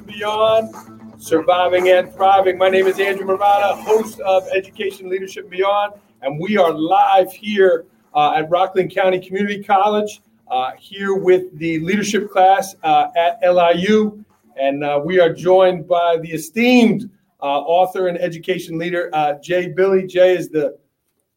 and 0.00 0.06
Beyond, 0.06 0.74
Surviving 1.18 1.90
and 1.90 2.12
Thriving. 2.14 2.56
My 2.56 2.70
name 2.70 2.86
is 2.86 2.98
Andrew 2.98 3.26
Murata, 3.26 3.76
host 3.82 4.18
of 4.20 4.48
Education, 4.54 5.10
Leadership, 5.10 5.44
and 5.44 5.50
Beyond, 5.50 5.94
and 6.22 6.40
we 6.40 6.56
are 6.56 6.72
live 6.72 7.30
here 7.32 7.84
uh, 8.14 8.32
at 8.32 8.48
Rockland 8.48 8.94
County 8.94 9.20
Community 9.20 9.62
College, 9.62 10.22
uh, 10.50 10.70
here 10.78 11.14
with 11.14 11.56
the 11.58 11.80
leadership 11.80 12.30
class 12.30 12.74
uh, 12.82 13.08
at 13.14 13.38
LIU. 13.42 14.24
And 14.56 14.82
uh, 14.82 15.00
we 15.04 15.20
are 15.20 15.32
joined 15.32 15.86
by 15.86 16.16
the 16.16 16.32
esteemed 16.32 17.10
uh, 17.42 17.44
author 17.44 18.08
and 18.08 18.18
education 18.18 18.78
leader, 18.78 19.10
uh, 19.12 19.34
Jay 19.42 19.68
Billy. 19.68 20.06
Jay 20.06 20.34
is 20.36 20.48
the 20.48 20.78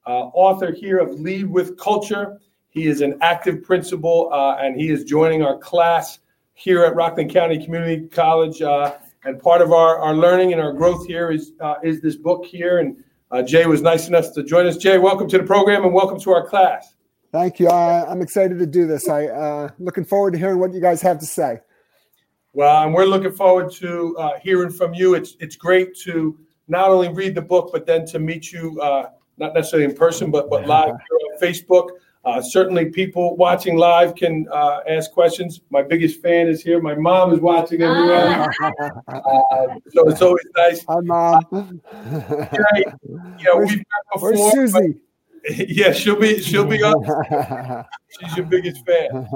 author 0.06 0.72
here 0.72 1.00
of 1.00 1.20
Lead 1.20 1.50
with 1.50 1.78
Culture. 1.78 2.40
He 2.70 2.88
is 2.88 3.02
an 3.02 3.18
active 3.22 3.64
principal 3.64 4.30
and 4.34 4.80
he 4.80 4.90
is 4.90 5.04
joining 5.04 5.44
our 5.44 5.58
class 5.58 6.20
here 6.64 6.86
at 6.86 6.96
Rockland 6.96 7.30
County 7.30 7.64
Community 7.64 8.08
College. 8.08 8.62
Uh, 8.62 8.96
and 9.26 9.38
part 9.42 9.62
of 9.62 9.74
our, 9.74 10.00
our 10.00 10.16
learning 10.16 10.54
and 10.54 10.62
our 10.62 10.72
growth 10.72 11.06
here 11.06 11.30
is, 11.30 11.52
uh, 11.60 11.76
is 11.84 12.00
this 12.02 12.16
book 12.16 12.46
here. 12.46 12.80
And 12.80 13.04
Jay 13.46 13.66
was 13.66 13.82
nice 13.82 14.08
enough 14.08 14.34
to 14.34 14.44
join 14.44 14.66
us. 14.66 14.78
Jay, 14.78 14.98
welcome 14.98 15.28
to 15.28 15.38
the 15.38 15.44
program 15.44 15.84
and 15.84 15.94
welcome 15.94 16.20
to 16.22 16.32
our 16.32 16.48
class. 16.48 16.96
Thank 17.34 17.60
you. 17.60 17.68
I'm 17.68 18.22
excited 18.22 18.60
to 18.60 18.66
do 18.66 18.88
this. 18.88 19.10
I 19.10 19.70
looking 19.80 20.06
forward 20.06 20.34
to 20.34 20.40
hearing 20.40 20.60
what 20.60 20.74
you 20.74 20.80
guys 20.80 21.02
have 21.02 21.20
to 21.20 21.26
say. 21.26 21.60
Well, 22.54 22.84
and 22.84 22.94
we're 22.94 23.06
looking 23.06 23.32
forward 23.32 23.72
to 23.74 24.16
uh, 24.18 24.40
hearing 24.40 24.70
from 24.70 24.94
you. 24.94 25.16
It's 25.16 25.36
it's 25.40 25.56
great 25.56 25.98
to 26.02 26.38
not 26.68 26.92
only 26.92 27.10
read 27.10 27.34
the 27.34 27.42
book, 27.42 27.72
but 27.74 27.88
then 27.88 28.06
to 28.06 28.20
meet 28.20 28.52
you, 28.52 28.80
uh, 28.80 29.10
not 29.38 29.56
necessarily 29.56 29.90
in 29.90 29.96
person, 29.96 30.30
but 30.30 30.52
but 30.52 30.68
live 30.68 30.92
on 30.92 31.00
Facebook. 31.42 31.90
Uh, 32.26 32.42
certainly, 32.42 32.86
people 32.86 33.36
watching 33.36 33.76
live 33.76 34.16
can 34.16 34.48
uh, 34.52 34.80
ask 34.88 35.12
questions. 35.12 35.60
My 35.70 35.82
biggest 35.82 36.22
fan 36.22 36.48
is 36.48 36.64
here. 36.64 36.82
My 36.82 36.96
mom 36.96 37.34
is 37.34 37.40
watching 37.42 37.82
everyone, 37.82 38.50
uh, 39.10 39.68
so 39.90 40.08
it's 40.08 40.22
always 40.22 40.46
nice. 40.56 40.86
Hi, 40.88 41.00
mom. 41.02 41.82
yeah, 42.02 42.94
you 43.38 43.46
know, 43.46 43.58
we've 43.58 43.78
met 43.78 43.86
before. 44.14 44.32
Where's 44.32 44.72
Susie? 44.74 44.96
yeah, 45.68 45.92
she'll 45.92 46.20
be 46.20 46.42
she'll 46.42 46.66
be 46.66 46.82
on. 46.82 47.86
She's 48.20 48.38
your 48.38 48.46
biggest 48.46 48.86
fan. 48.86 49.28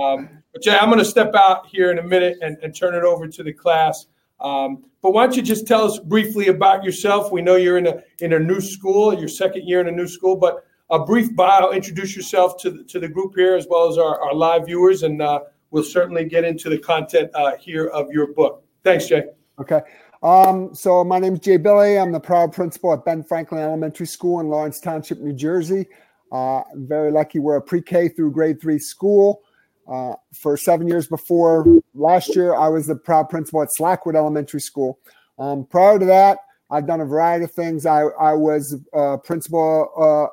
Um, 0.00 0.42
but 0.52 0.62
Jay, 0.62 0.76
I'm 0.76 0.88
going 0.88 0.98
to 0.98 1.04
step 1.04 1.34
out 1.34 1.66
here 1.68 1.92
in 1.92 1.98
a 1.98 2.02
minute 2.02 2.38
and, 2.40 2.56
and 2.62 2.74
turn 2.74 2.94
it 2.94 3.04
over 3.04 3.28
to 3.28 3.42
the 3.42 3.52
class. 3.52 4.06
Um, 4.40 4.84
but 5.02 5.12
why 5.12 5.24
don't 5.24 5.36
you 5.36 5.42
just 5.42 5.66
tell 5.66 5.84
us 5.84 6.00
briefly 6.00 6.48
about 6.48 6.82
yourself? 6.82 7.30
We 7.30 7.42
know 7.42 7.56
you're 7.56 7.78
in 7.78 7.86
a 7.86 8.02
in 8.18 8.32
a 8.32 8.38
new 8.38 8.60
school, 8.60 9.14
your 9.14 9.28
second 9.28 9.68
year 9.68 9.80
in 9.80 9.86
a 9.86 9.92
new 9.92 10.08
school, 10.08 10.36
but 10.36 10.64
a 10.90 11.04
brief 11.04 11.34
bio. 11.34 11.70
Introduce 11.70 12.14
yourself 12.14 12.56
to 12.62 12.70
the, 12.70 12.84
to 12.84 13.00
the 13.00 13.08
group 13.08 13.34
here 13.34 13.54
as 13.54 13.66
well 13.68 13.88
as 13.88 13.98
our, 13.98 14.20
our 14.20 14.34
live 14.34 14.66
viewers, 14.66 15.02
and 15.02 15.22
uh, 15.22 15.40
we'll 15.70 15.82
certainly 15.82 16.24
get 16.24 16.44
into 16.44 16.68
the 16.68 16.78
content 16.78 17.30
uh, 17.34 17.56
here 17.56 17.86
of 17.88 18.10
your 18.10 18.32
book. 18.32 18.64
Thanks, 18.84 19.06
Jay. 19.06 19.24
Okay. 19.60 19.80
Um, 20.22 20.74
so 20.74 21.02
my 21.02 21.18
name 21.18 21.34
is 21.34 21.40
Jay 21.40 21.56
Billy. 21.56 21.98
I'm 21.98 22.12
the 22.12 22.20
proud 22.20 22.52
principal 22.52 22.92
at 22.92 23.04
Ben 23.04 23.24
Franklin 23.24 23.60
Elementary 23.60 24.06
School 24.06 24.40
in 24.40 24.48
Lawrence 24.48 24.78
Township, 24.80 25.18
New 25.18 25.32
Jersey. 25.32 25.88
Uh, 26.30 26.62
very 26.74 27.10
lucky 27.10 27.38
we're 27.38 27.56
a 27.56 27.62
pre-K 27.62 28.08
through 28.08 28.30
grade 28.30 28.60
three 28.60 28.78
school. 28.78 29.42
Uh, 29.88 30.14
for 30.32 30.56
seven 30.56 30.86
years 30.86 31.08
before 31.08 31.66
last 31.94 32.36
year, 32.36 32.54
I 32.54 32.68
was 32.68 32.86
the 32.86 32.94
proud 32.94 33.28
principal 33.28 33.62
at 33.62 33.72
Slackwood 33.72 34.14
Elementary 34.14 34.60
School. 34.60 34.98
Um, 35.38 35.66
prior 35.66 35.98
to 35.98 36.06
that, 36.06 36.38
I've 36.72 36.86
done 36.86 37.02
a 37.02 37.04
variety 37.04 37.44
of 37.44 37.52
things. 37.52 37.84
I, 37.84 38.04
I 38.18 38.32
was 38.32 38.74
a 38.94 39.18
principal 39.18 39.90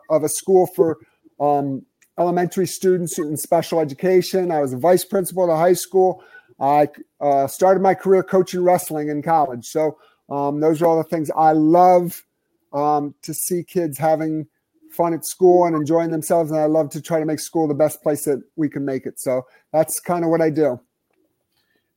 uh, 0.10 0.16
of 0.16 0.24
a 0.24 0.30
school 0.30 0.68
for 0.68 0.98
um, 1.40 1.86
elementary 2.18 2.66
students 2.66 3.20
in 3.20 3.36
special 3.36 3.82
education. 3.82 4.50
I 4.50 4.62
was 4.62 4.72
a 4.72 4.78
vice 4.78 5.04
principal 5.04 5.52
at 5.52 5.54
a 5.54 5.58
high 5.58 5.74
school. 5.74 6.24
I 6.60 6.88
uh, 7.20 7.48
started 7.48 7.82
my 7.82 7.94
career 7.94 8.24
coaching 8.24 8.64
wrestling 8.64 9.10
in 9.10 9.22
college. 9.22 9.66
So 9.66 9.98
um, 10.30 10.62
those 10.62 10.82
are 10.82 10.86
all 10.86 10.98
the 10.98 11.04
things 11.04 11.30
I 11.36 11.52
love 11.52 12.26
um, 12.72 13.16
to 13.24 13.34
see 13.34 13.64
kids 13.64 13.98
having 13.98 14.48
fun 14.92 15.14
at 15.14 15.26
school 15.26 15.66
and 15.66 15.76
enjoying 15.76 16.10
themselves. 16.10 16.52
And 16.52 16.60
I 16.60 16.66
love 16.66 16.90
to 16.92 17.02
try 17.02 17.20
to 17.20 17.26
make 17.26 17.40
school 17.40 17.68
the 17.68 17.74
best 17.74 18.02
place 18.02 18.24
that 18.26 18.42
we 18.56 18.70
can 18.70 18.86
make 18.86 19.06
it. 19.06 19.20
So 19.20 19.46
that's 19.74 20.00
kind 20.00 20.24
of 20.24 20.30
what 20.30 20.42
I 20.42 20.50
do. 20.50 20.80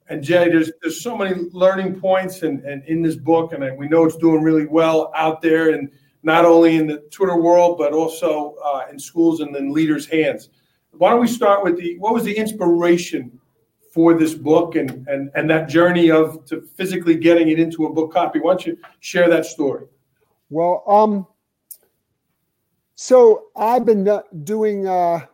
And 0.08 0.22
Jay, 0.22 0.48
there's 0.48 0.70
there's 0.82 1.00
so 1.00 1.16
many 1.16 1.48
learning 1.52 2.00
points 2.00 2.42
and, 2.42 2.62
and 2.64 2.84
in 2.84 3.02
this 3.02 3.16
book, 3.16 3.52
and 3.52 3.78
we 3.78 3.88
know 3.88 4.04
it's 4.04 4.16
doing 4.16 4.42
really 4.42 4.66
well 4.66 5.12
out 5.14 5.40
there, 5.40 5.70
and 5.70 5.90
not 6.22 6.44
only 6.44 6.76
in 6.76 6.86
the 6.86 6.98
Twitter 7.10 7.36
world, 7.36 7.78
but 7.78 7.92
also 7.92 8.56
uh, 8.64 8.86
in 8.90 8.98
schools 8.98 9.40
and 9.40 9.54
in 9.56 9.72
leaders' 9.72 10.06
hands. 10.06 10.50
Why 10.92 11.10
don't 11.10 11.20
we 11.20 11.28
start 11.28 11.64
with 11.64 11.78
the 11.78 11.96
what 11.98 12.12
was 12.12 12.24
the 12.24 12.36
inspiration 12.36 13.38
for 13.92 14.14
this 14.14 14.34
book 14.34 14.74
and 14.74 15.06
and 15.08 15.30
and 15.34 15.48
that 15.50 15.68
journey 15.68 16.10
of 16.10 16.44
to 16.46 16.62
physically 16.76 17.16
getting 17.16 17.48
it 17.48 17.58
into 17.58 17.86
a 17.86 17.92
book 17.92 18.12
copy? 18.12 18.40
Why 18.40 18.52
don't 18.52 18.66
you 18.66 18.78
share 19.00 19.28
that 19.30 19.46
story? 19.46 19.86
Well, 20.50 20.84
um, 20.86 21.26
so 22.94 23.44
I've 23.56 23.86
been 23.86 24.08
doing, 24.44 24.86
uh, 24.86 25.26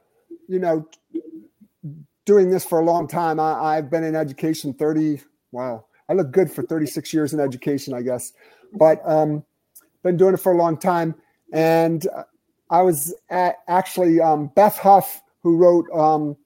you 0.46 0.58
know, 0.58 0.88
doing 2.28 2.50
this 2.50 2.62
for 2.62 2.78
a 2.78 2.84
long 2.84 3.08
time. 3.08 3.40
I, 3.40 3.76
have 3.76 3.88
been 3.88 4.04
in 4.04 4.14
education 4.14 4.74
30, 4.74 5.22
wow, 5.50 5.86
I 6.10 6.12
look 6.12 6.30
good 6.30 6.52
for 6.52 6.62
36 6.62 7.14
years 7.14 7.32
in 7.32 7.40
education, 7.40 7.94
I 7.94 8.02
guess, 8.02 8.34
but 8.74 9.00
um, 9.06 9.46
been 10.02 10.18
doing 10.18 10.34
it 10.34 10.36
for 10.36 10.52
a 10.52 10.56
long 10.58 10.76
time. 10.76 11.14
And 11.54 12.06
I 12.68 12.82
was 12.82 13.14
at 13.30 13.56
actually 13.66 14.20
um, 14.20 14.50
Beth 14.54 14.76
Houf, 14.76 15.22
who 15.42 15.56
wrote 15.56 15.86
um, 15.90 16.36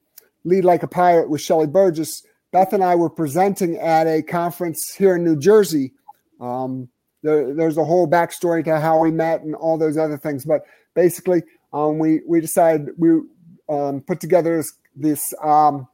Lead 0.44 0.65
Like 0.65 0.84
a 0.84 0.87
Pirate 0.87 1.28
with 1.28 1.41
Shelley 1.41 1.66
Burgess. 1.66 2.22
Beth 2.53 2.72
and 2.72 2.84
I 2.84 2.94
were 2.94 3.10
presenting 3.10 3.76
at 3.78 4.06
a 4.06 4.22
conference 4.22 4.94
here 4.94 5.16
in 5.16 5.25
New 5.25 5.37
Jersey. 5.37 5.94
Um, 6.41 6.91
there, 7.25 7.53
there's 7.53 7.76
a 7.76 7.84
whole 7.84 8.06
backstory 8.06 8.65
to 8.66 8.78
how 8.78 9.00
we 9.00 9.10
met 9.10 9.42
and 9.42 9.56
all 9.56 9.78
those 9.78 9.98
other 9.98 10.16
things, 10.16 10.44
but 10.44 10.62
basically, 10.94 11.42
um, 11.72 11.98
we 11.98 12.21
we 12.28 12.41
decided 12.41 12.91
we 12.98 13.22
um, 13.69 14.00
put 14.03 14.21
together 14.21 14.59
this, 14.59 14.75
this 14.94 15.32
um, 15.42 15.88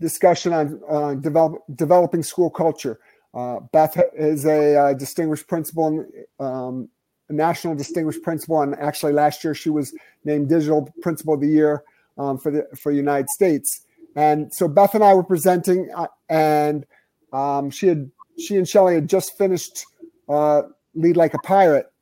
discussion 0.00 0.52
on 0.52 0.80
uh, 0.88 1.14
develop, 1.14 1.62
developing 1.74 2.22
school 2.22 2.50
culture. 2.50 2.98
Uh, 3.34 3.60
Beth 3.72 4.00
is 4.16 4.46
a 4.46 4.76
uh, 4.76 4.92
distinguished 4.94 5.46
principal, 5.46 6.06
um, 6.40 6.88
a 7.28 7.32
national 7.32 7.74
distinguished 7.74 8.22
principal, 8.22 8.62
and 8.62 8.74
actually 8.76 9.12
last 9.12 9.44
year 9.44 9.54
she 9.54 9.70
was 9.70 9.94
named 10.24 10.48
digital 10.48 10.92
principal 11.02 11.34
of 11.34 11.40
the 11.40 11.48
year 11.48 11.82
um, 12.18 12.38
for 12.38 12.50
the 12.50 12.66
for 12.76 12.92
United 12.92 13.28
States. 13.28 13.82
And 14.14 14.52
so 14.52 14.68
Beth 14.68 14.94
and 14.94 15.04
I 15.04 15.12
were 15.12 15.24
presenting, 15.24 15.90
uh, 15.94 16.06
and 16.30 16.86
um, 17.32 17.70
she 17.70 17.88
had 17.88 18.10
she 18.38 18.56
and 18.56 18.68
Shelley 18.68 18.94
had 18.94 19.08
just 19.08 19.36
finished 19.36 19.84
uh, 20.28 20.62
"Lead 20.94 21.16
Like 21.16 21.34
a 21.34 21.38
Pirate," 21.38 21.92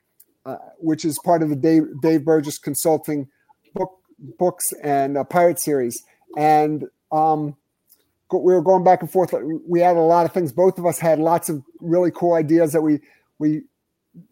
which 0.79 1.05
is 1.05 1.19
part 1.25 1.43
of 1.43 1.49
the 1.49 1.57
Dave, 1.57 1.85
Dave 2.01 2.25
Burgess 2.25 2.59
Consulting 2.59 3.29
books 4.39 4.73
and 4.83 5.17
uh, 5.17 5.25
Pirate 5.25 5.59
series. 5.59 6.03
And 6.37 6.85
um, 7.13 7.57
we 8.31 8.53
were 8.53 8.63
going 8.63 8.85
back 8.85 9.01
and 9.01 9.11
forth. 9.11 9.35
We 9.67 9.81
had 9.81 9.97
a 9.97 10.01
lot 10.01 10.27
of 10.27 10.33
things. 10.33 10.53
Both 10.53 10.79
of 10.79 10.87
us 10.87 10.99
had 10.99 11.19
lots 11.19 11.49
of 11.49 11.63
really 11.81 12.11
cool 12.11 12.35
ideas 12.35 12.73
that 12.73 12.83
we 12.83 13.01
we 13.39 13.63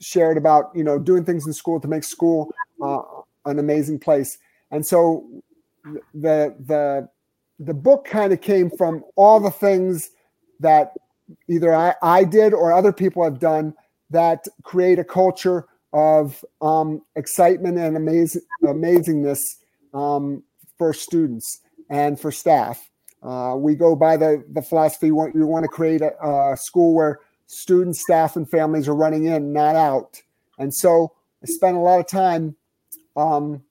shared 0.00 0.36
about, 0.36 0.70
you 0.74 0.84
know, 0.84 0.98
doing 0.98 1.24
things 1.24 1.46
in 1.46 1.52
school 1.52 1.80
to 1.80 1.88
make 1.88 2.04
school 2.04 2.52
uh, 2.82 3.02
an 3.44 3.58
amazing 3.58 3.98
place. 3.98 4.38
And 4.70 4.84
so 4.84 5.26
the 6.14 6.54
the 6.66 7.08
the 7.58 7.74
book 7.74 8.04
kind 8.04 8.32
of 8.32 8.40
came 8.40 8.70
from 8.70 9.04
all 9.16 9.38
the 9.38 9.50
things 9.50 10.10
that 10.60 10.94
either 11.48 11.74
I, 11.74 11.94
I 12.02 12.24
did 12.24 12.52
or 12.52 12.72
other 12.72 12.92
people 12.92 13.22
have 13.22 13.38
done 13.38 13.74
that 14.10 14.46
create 14.62 14.98
a 14.98 15.04
culture 15.04 15.66
of 15.92 16.44
um, 16.60 17.02
excitement 17.16 17.78
and 17.78 17.96
amazing 17.96 18.42
amazingness 18.64 19.56
um, 19.92 20.42
for 20.78 20.92
students 20.92 21.60
and 21.90 22.18
for 22.18 22.30
staff. 22.32 22.90
Uh, 23.22 23.54
we 23.56 23.74
go 23.74 23.94
by 23.94 24.16
the 24.16 24.44
the 24.52 24.62
philosophy 24.62 25.06
we 25.06 25.12
want, 25.12 25.34
we 25.34 25.44
want 25.44 25.62
to 25.62 25.68
create 25.68 26.02
a, 26.02 26.12
a, 26.26 26.56
school 26.56 26.92
where 26.92 27.20
students, 27.46 28.00
staff, 28.00 28.34
and 28.34 28.50
families 28.50 28.88
are 28.88 28.96
running 28.96 29.26
in, 29.26 29.52
not 29.52 29.76
out. 29.76 30.20
And 30.58 30.74
so 30.74 31.12
I 31.42 31.46
spent 31.46 31.76
a 31.76 31.80
lot 31.80 32.00
of 32.00 32.08
time, 32.08 32.56
um, 33.16 33.62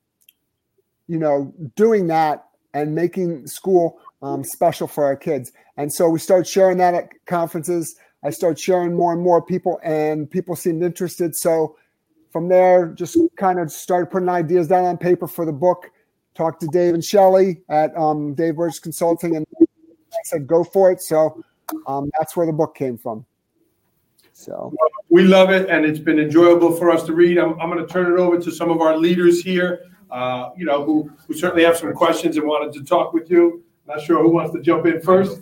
you 1.06 1.18
know, 1.18 1.52
doing 1.76 2.06
that 2.06 2.46
and 2.72 2.94
making 2.94 3.46
school 3.46 4.00
um, 4.22 4.44
special 4.44 4.86
for 4.86 5.04
our 5.04 5.16
kids. 5.16 5.52
And 5.76 5.92
so 5.92 6.08
we 6.08 6.18
started 6.18 6.46
sharing 6.46 6.78
that 6.78 6.94
at 6.94 7.10
conferences. 7.26 7.96
I 8.24 8.30
started 8.30 8.58
sharing 8.58 8.94
more 8.94 9.12
and 9.12 9.20
more 9.20 9.42
people, 9.42 9.80
and 9.82 10.30
people 10.30 10.54
seemed 10.54 10.82
interested. 10.82 11.34
So 11.34 11.76
from 12.30 12.48
there, 12.48 12.86
just 12.86 13.18
kind 13.36 13.58
of 13.58 13.70
started 13.70 14.10
putting 14.10 14.28
ideas 14.28 14.68
down 14.68 14.84
on 14.84 14.96
paper 14.96 15.26
for 15.26 15.44
the 15.44 15.52
book. 15.52 15.90
Talked 16.34 16.60
to 16.62 16.66
Dave 16.68 16.94
and 16.94 17.04
Shelley 17.04 17.60
at 17.68 17.96
um, 17.96 18.34
Dave 18.34 18.56
Burgess 18.56 18.78
Consulting, 18.78 19.36
and 19.36 19.46
I 19.60 19.64
said, 20.24 20.46
"Go 20.46 20.64
for 20.64 20.90
it." 20.90 21.02
So 21.02 21.44
um, 21.86 22.10
that's 22.18 22.36
where 22.36 22.46
the 22.46 22.52
book 22.52 22.74
came 22.74 22.96
from. 22.96 23.26
So 24.32 24.74
we 25.10 25.24
love 25.24 25.50
it, 25.50 25.68
and 25.68 25.84
it's 25.84 25.98
been 25.98 26.18
enjoyable 26.18 26.74
for 26.74 26.90
us 26.90 27.02
to 27.04 27.12
read. 27.12 27.38
I'm, 27.38 27.60
I'm 27.60 27.70
going 27.70 27.86
to 27.86 27.92
turn 27.92 28.10
it 28.10 28.18
over 28.18 28.38
to 28.38 28.50
some 28.50 28.70
of 28.70 28.80
our 28.80 28.96
leaders 28.96 29.42
here 29.42 29.92
uh, 30.12 30.50
you 30.56 30.66
know, 30.66 30.84
who, 30.84 31.10
who 31.26 31.34
certainly 31.34 31.64
have 31.64 31.76
some 31.76 31.92
questions 31.94 32.36
and 32.36 32.46
wanted 32.46 32.72
to 32.74 32.84
talk 32.84 33.12
with 33.14 33.30
you. 33.30 33.64
Not 33.88 34.00
sure 34.02 34.22
who 34.22 34.30
wants 34.30 34.54
to 34.54 34.60
jump 34.60 34.86
in 34.86 35.00
first. 35.00 35.40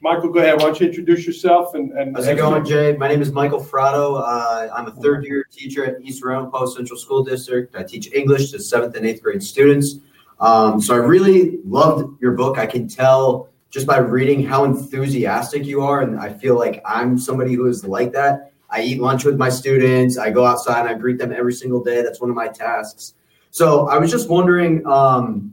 Michael, 0.00 0.30
go 0.30 0.40
ahead. 0.40 0.54
Why 0.56 0.66
don't 0.66 0.80
you 0.80 0.86
introduce 0.86 1.26
yourself 1.26 1.74
and, 1.74 1.92
and 1.92 2.14
How's 2.16 2.26
it 2.26 2.36
going, 2.36 2.64
Jay? 2.64 2.96
My 2.96 3.08
name 3.08 3.22
is 3.22 3.32
Michael 3.32 3.62
Fratto. 3.62 4.20
Uh, 4.20 4.72
I'm 4.72 4.86
a 4.86 4.92
third 4.92 5.24
year 5.24 5.46
teacher 5.50 5.84
at 5.84 6.00
East 6.02 6.22
Ramapo 6.22 6.66
Central 6.66 6.98
School 6.98 7.24
District. 7.24 7.74
I 7.74 7.82
teach 7.82 8.12
English 8.12 8.50
to 8.52 8.60
seventh 8.60 8.96
and 8.96 9.06
eighth 9.06 9.22
grade 9.22 9.42
students. 9.42 9.96
Um, 10.40 10.80
so 10.80 10.94
I 10.94 10.98
really 10.98 11.58
loved 11.64 12.20
your 12.20 12.32
book. 12.32 12.58
I 12.58 12.66
can 12.66 12.88
tell 12.88 13.48
just 13.70 13.86
by 13.86 13.98
reading 13.98 14.44
how 14.44 14.64
enthusiastic 14.64 15.64
you 15.64 15.80
are, 15.82 16.02
and 16.02 16.18
I 16.18 16.32
feel 16.32 16.58
like 16.58 16.82
I'm 16.84 17.18
somebody 17.18 17.54
who 17.54 17.66
is 17.66 17.84
like 17.84 18.12
that. 18.12 18.52
I 18.68 18.82
eat 18.82 19.00
lunch 19.00 19.24
with 19.24 19.36
my 19.36 19.48
students. 19.48 20.18
I 20.18 20.30
go 20.30 20.44
outside 20.44 20.80
and 20.80 20.88
I 20.88 20.94
greet 20.94 21.18
them 21.18 21.32
every 21.32 21.52
single 21.52 21.82
day. 21.82 22.02
That's 22.02 22.20
one 22.20 22.30
of 22.30 22.36
my 22.36 22.48
tasks. 22.48 23.14
So 23.50 23.88
I 23.88 23.98
was 23.98 24.10
just 24.10 24.30
wondering, 24.30 24.86
um, 24.86 25.52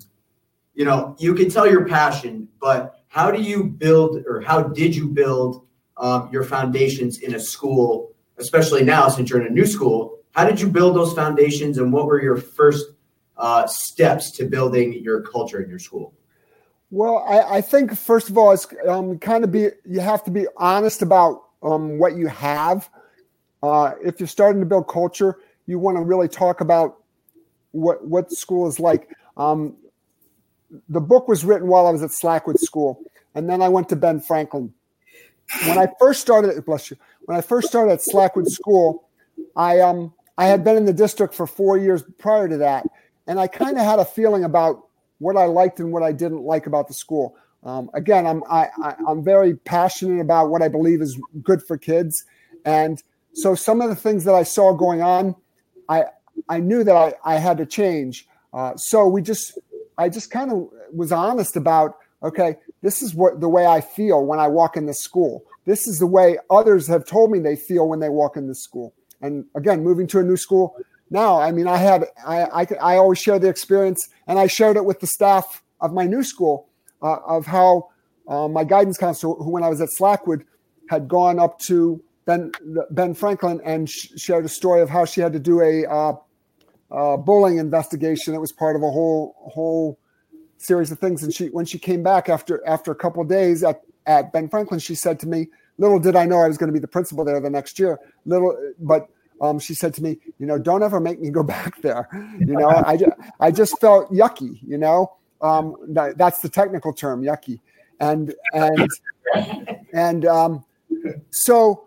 you 0.73 0.85
know, 0.85 1.15
you 1.19 1.33
can 1.33 1.49
tell 1.49 1.69
your 1.69 1.85
passion, 1.85 2.47
but 2.61 2.99
how 3.09 3.31
do 3.31 3.41
you 3.41 3.63
build 3.63 4.23
or 4.27 4.39
how 4.39 4.63
did 4.63 4.95
you 4.95 5.09
build 5.09 5.67
um, 5.97 6.29
your 6.31 6.44
foundations 6.44 7.19
in 7.19 7.35
a 7.35 7.39
school, 7.39 8.13
especially 8.38 8.83
now 8.83 9.09
since 9.09 9.29
you're 9.29 9.41
in 9.41 9.47
a 9.47 9.53
new 9.53 9.65
school? 9.65 10.19
How 10.31 10.45
did 10.45 10.61
you 10.61 10.69
build 10.69 10.95
those 10.95 11.13
foundations 11.13 11.77
and 11.79 11.91
what 11.91 12.06
were 12.06 12.21
your 12.21 12.38
first 12.38 12.85
uh, 13.35 13.65
steps 13.67 14.31
to 14.38 14.45
building 14.45 14.94
your 14.94 15.21
culture 15.21 15.61
in 15.61 15.69
your 15.69 15.79
school? 15.79 16.13
Well, 16.91 17.25
I, 17.27 17.57
I 17.57 17.61
think 17.61 17.95
first 17.95 18.29
of 18.29 18.38
all, 18.38 18.51
it's 18.51 18.67
um, 18.88 19.17
kind 19.19 19.44
of 19.44 19.51
be 19.51 19.69
you 19.85 20.00
have 20.00 20.23
to 20.25 20.31
be 20.31 20.45
honest 20.57 21.01
about 21.01 21.44
um, 21.63 22.00
what 22.00 22.15
you 22.15 22.27
have. 22.27 22.89
Uh, 23.62 23.94
if 24.03 24.19
you're 24.19 24.27
starting 24.27 24.59
to 24.62 24.65
build 24.65 24.88
culture, 24.88 25.38
you 25.65 25.77
want 25.77 25.97
to 25.97 26.03
really 26.03 26.27
talk 26.27 26.62
about 26.62 26.97
what 27.71 28.07
what 28.07 28.31
school 28.31 28.67
is 28.67 28.79
like. 28.79 29.09
Um, 29.38 29.75
the 30.88 31.01
book 31.01 31.27
was 31.27 31.44
written 31.45 31.68
while 31.68 31.88
I 31.88 31.92
was 31.92 32.04
at 32.04 32.12
Slackwood 32.12 32.60
School, 32.60 33.01
and 33.36 33.50
then 33.50 33.62
I 33.62 33.69
went 33.69 33.89
to 33.89 33.95
Ben 33.95 34.19
Franklin. 34.19 34.74
When 35.66 35.77
I 35.77 35.88
first 36.00 36.21
started, 36.21 36.63
bless 36.66 36.92
you, 36.92 36.98
when 37.25 37.38
I 37.38 37.42
first 37.42 37.68
started 37.68 37.94
at 37.94 38.01
Slackwood 38.01 38.48
School, 38.48 39.07
I 39.56 39.80
um 39.80 40.13
I 40.38 40.45
had 40.45 40.63
been 40.63 40.77
in 40.77 40.86
the 40.86 40.94
district 40.94 41.33
for 41.33 41.48
four 41.48 41.77
years 41.77 42.04
prior 42.18 42.48
to 42.48 42.57
that, 42.57 42.86
and 43.27 43.39
I 43.39 43.48
kind 43.48 43.77
of 43.77 43.83
had 43.83 44.00
a 44.00 44.06
feeling 44.06 44.44
about 44.44 44.88
what 45.18 45.36
I 45.36 45.45
liked 45.45 45.80
and 45.80 45.92
what 45.92 46.04
I 46.04 46.12
didn't 46.12 46.44
like 46.44 46.66
about 46.66 46.88
the 46.88 46.94
school. 46.94 47.36
Um, 47.63 47.89
again, 47.94 48.25
I'm 48.25 48.44
I, 48.50 48.69
I, 48.81 48.95
I'm 49.07 49.24
very 49.24 49.56
passionate 49.56 50.22
about 50.22 50.50
what 50.50 50.62
I 50.62 50.68
believe 50.68 51.01
is 51.01 51.19
good 51.44 51.62
for 51.63 51.77
kids, 51.77 52.24
and 52.63 53.01
so 53.33 53.56
some 53.56 53.81
of 53.81 53.89
the 53.89 53.95
things 53.95 54.24
that 54.25 54.36
I 54.36 54.44
saw 54.44 54.74
going 54.74 55.01
on, 55.01 55.36
I 55.89 56.06
I 56.48 56.60
knew 56.60 56.83
that 56.83 56.95
I, 56.95 57.13
I 57.25 57.38
had 57.38 57.57
to 57.57 57.65
change. 57.65 58.27
Uh, 58.54 58.75
so 58.75 59.07
we 59.07 59.22
just, 59.22 59.60
I 60.00 60.10
just 60.10 60.31
kind 60.31 60.51
of 60.51 60.69
was 60.94 61.12
honest 61.12 61.56
about, 61.56 61.98
okay, 62.24 62.56
this 62.81 63.01
is 63.01 63.13
what 63.13 63.42
the 63.42 63.50
way 63.50 63.66
I 63.66 63.81
feel 63.81 64.25
when 64.25 64.40
I 64.40 64.48
walk 64.48 64.78
in 64.78 64.86
the 64.86 64.94
school. 64.94 65.44
This 65.66 65.88
is 65.88 66.00
the 66.00 66.07
way 66.07 66.38
others 66.50 66.88
have 66.88 67.06
told 67.06 67.31
me 67.31 67.40
they 67.40 67.56
feel 67.56 67.88
when 67.88 68.00
they 68.00 68.10
walk 68.10 68.38
in 68.38 68.48
the 68.48 68.56
school. 68.56 68.94
And 69.22 69.46
again, 69.56 69.84
moving 69.84 70.07
to 70.07 70.19
a 70.19 70.24
new 70.24 70.38
school 70.38 70.75
now, 71.10 71.40
I 71.40 71.51
mean, 71.51 71.68
I 71.68 71.78
had, 71.78 72.06
I, 72.25 72.44
I, 72.44 72.68
I 72.81 72.96
always 72.98 73.19
share 73.19 73.40
the 73.40 73.50
experience 73.50 74.10
and 74.28 74.38
I 74.38 74.48
shared 74.48 74.78
it 74.78 74.86
with 74.86 75.00
the 75.00 75.07
staff 75.07 75.63
of 75.81 75.92
my 75.92 76.06
new 76.06 76.24
school 76.24 76.69
uh, 77.01 77.18
of 77.25 77.46
how 77.46 77.90
uh, 78.28 78.48
my 78.48 78.63
guidance 78.63 78.98
counselor, 78.98 79.36
who 79.36 79.50
when 79.50 79.63
I 79.63 79.69
was 79.69 79.81
at 79.81 79.90
Slackwood, 79.90 80.46
had 80.90 81.07
gone 81.07 81.40
up 81.40 81.60
to 81.60 82.01
Ben, 82.25 82.51
Ben 82.92 83.13
Franklin 83.13 83.60
and 83.66 83.90
sh- 83.90 84.10
shared 84.18 84.46
a 84.46 84.50
story 84.50 84.81
of 84.81 84.90
how 84.90 85.06
she 85.06 85.22
had 85.22 85.34
to 85.34 85.40
do 85.40 85.62
a, 85.62 85.86
uh, 85.86 86.13
uh, 86.91 87.18
bullying 87.18 87.57
investigation. 87.57 88.33
It 88.33 88.39
was 88.39 88.51
part 88.51 88.75
of 88.75 88.83
a 88.83 88.89
whole 88.89 89.36
whole 89.39 90.00
series 90.57 90.91
of 90.91 91.00
things. 91.00 91.24
And 91.24 91.33
she, 91.33 91.47
when 91.47 91.65
she 91.65 91.80
came 91.80 92.03
back 92.03 92.30
after 92.30 92.65
after 92.68 92.91
a 92.91 92.95
couple 92.95 93.24
days 93.24 93.63
at 93.63 93.81
at 94.06 94.31
Ben 94.33 94.50
Franklin, 94.50 94.80
she 94.80 94.95
said 94.95 95.19
to 95.21 95.27
me, 95.27 95.47
"Little 95.77 96.00
did 96.00 96.15
I 96.15 96.25
know 96.25 96.39
I 96.39 96.47
was 96.47 96.57
going 96.57 96.69
to 96.69 96.74
be 96.74 96.80
the 96.80 96.88
principal 96.88 97.24
there 97.24 97.39
the 97.39 97.50
next 97.50 97.80
year. 97.80 98.00
Little, 98.25 98.57
but." 98.80 99.09
Um, 99.41 99.57
she 99.57 99.74
said 99.74 99.94
to 99.94 100.03
me, 100.03 100.18
"You 100.38 100.45
know, 100.45 100.59
don't 100.59 100.83
ever 100.83 101.00
make 101.00 101.21
me 101.21 101.30
go 101.30 101.44
back 101.56 101.81
there. 101.81 102.09
You 102.39 102.57
know, 102.57 102.68
I 102.68 102.97
just, 102.97 103.12
I 103.39 103.51
just 103.51 103.80
felt 103.80 104.12
yucky. 104.12 104.59
You 104.62 104.77
know, 104.77 105.13
um, 105.41 105.77
that, 105.88 106.18
that's 106.18 106.41
the 106.41 106.50
technical 106.50 106.91
term, 106.91 107.24
yucky, 107.24 107.62
and 108.01 108.36
and 108.53 108.89
and 109.94 110.25
um, 110.25 110.65
so 111.31 111.86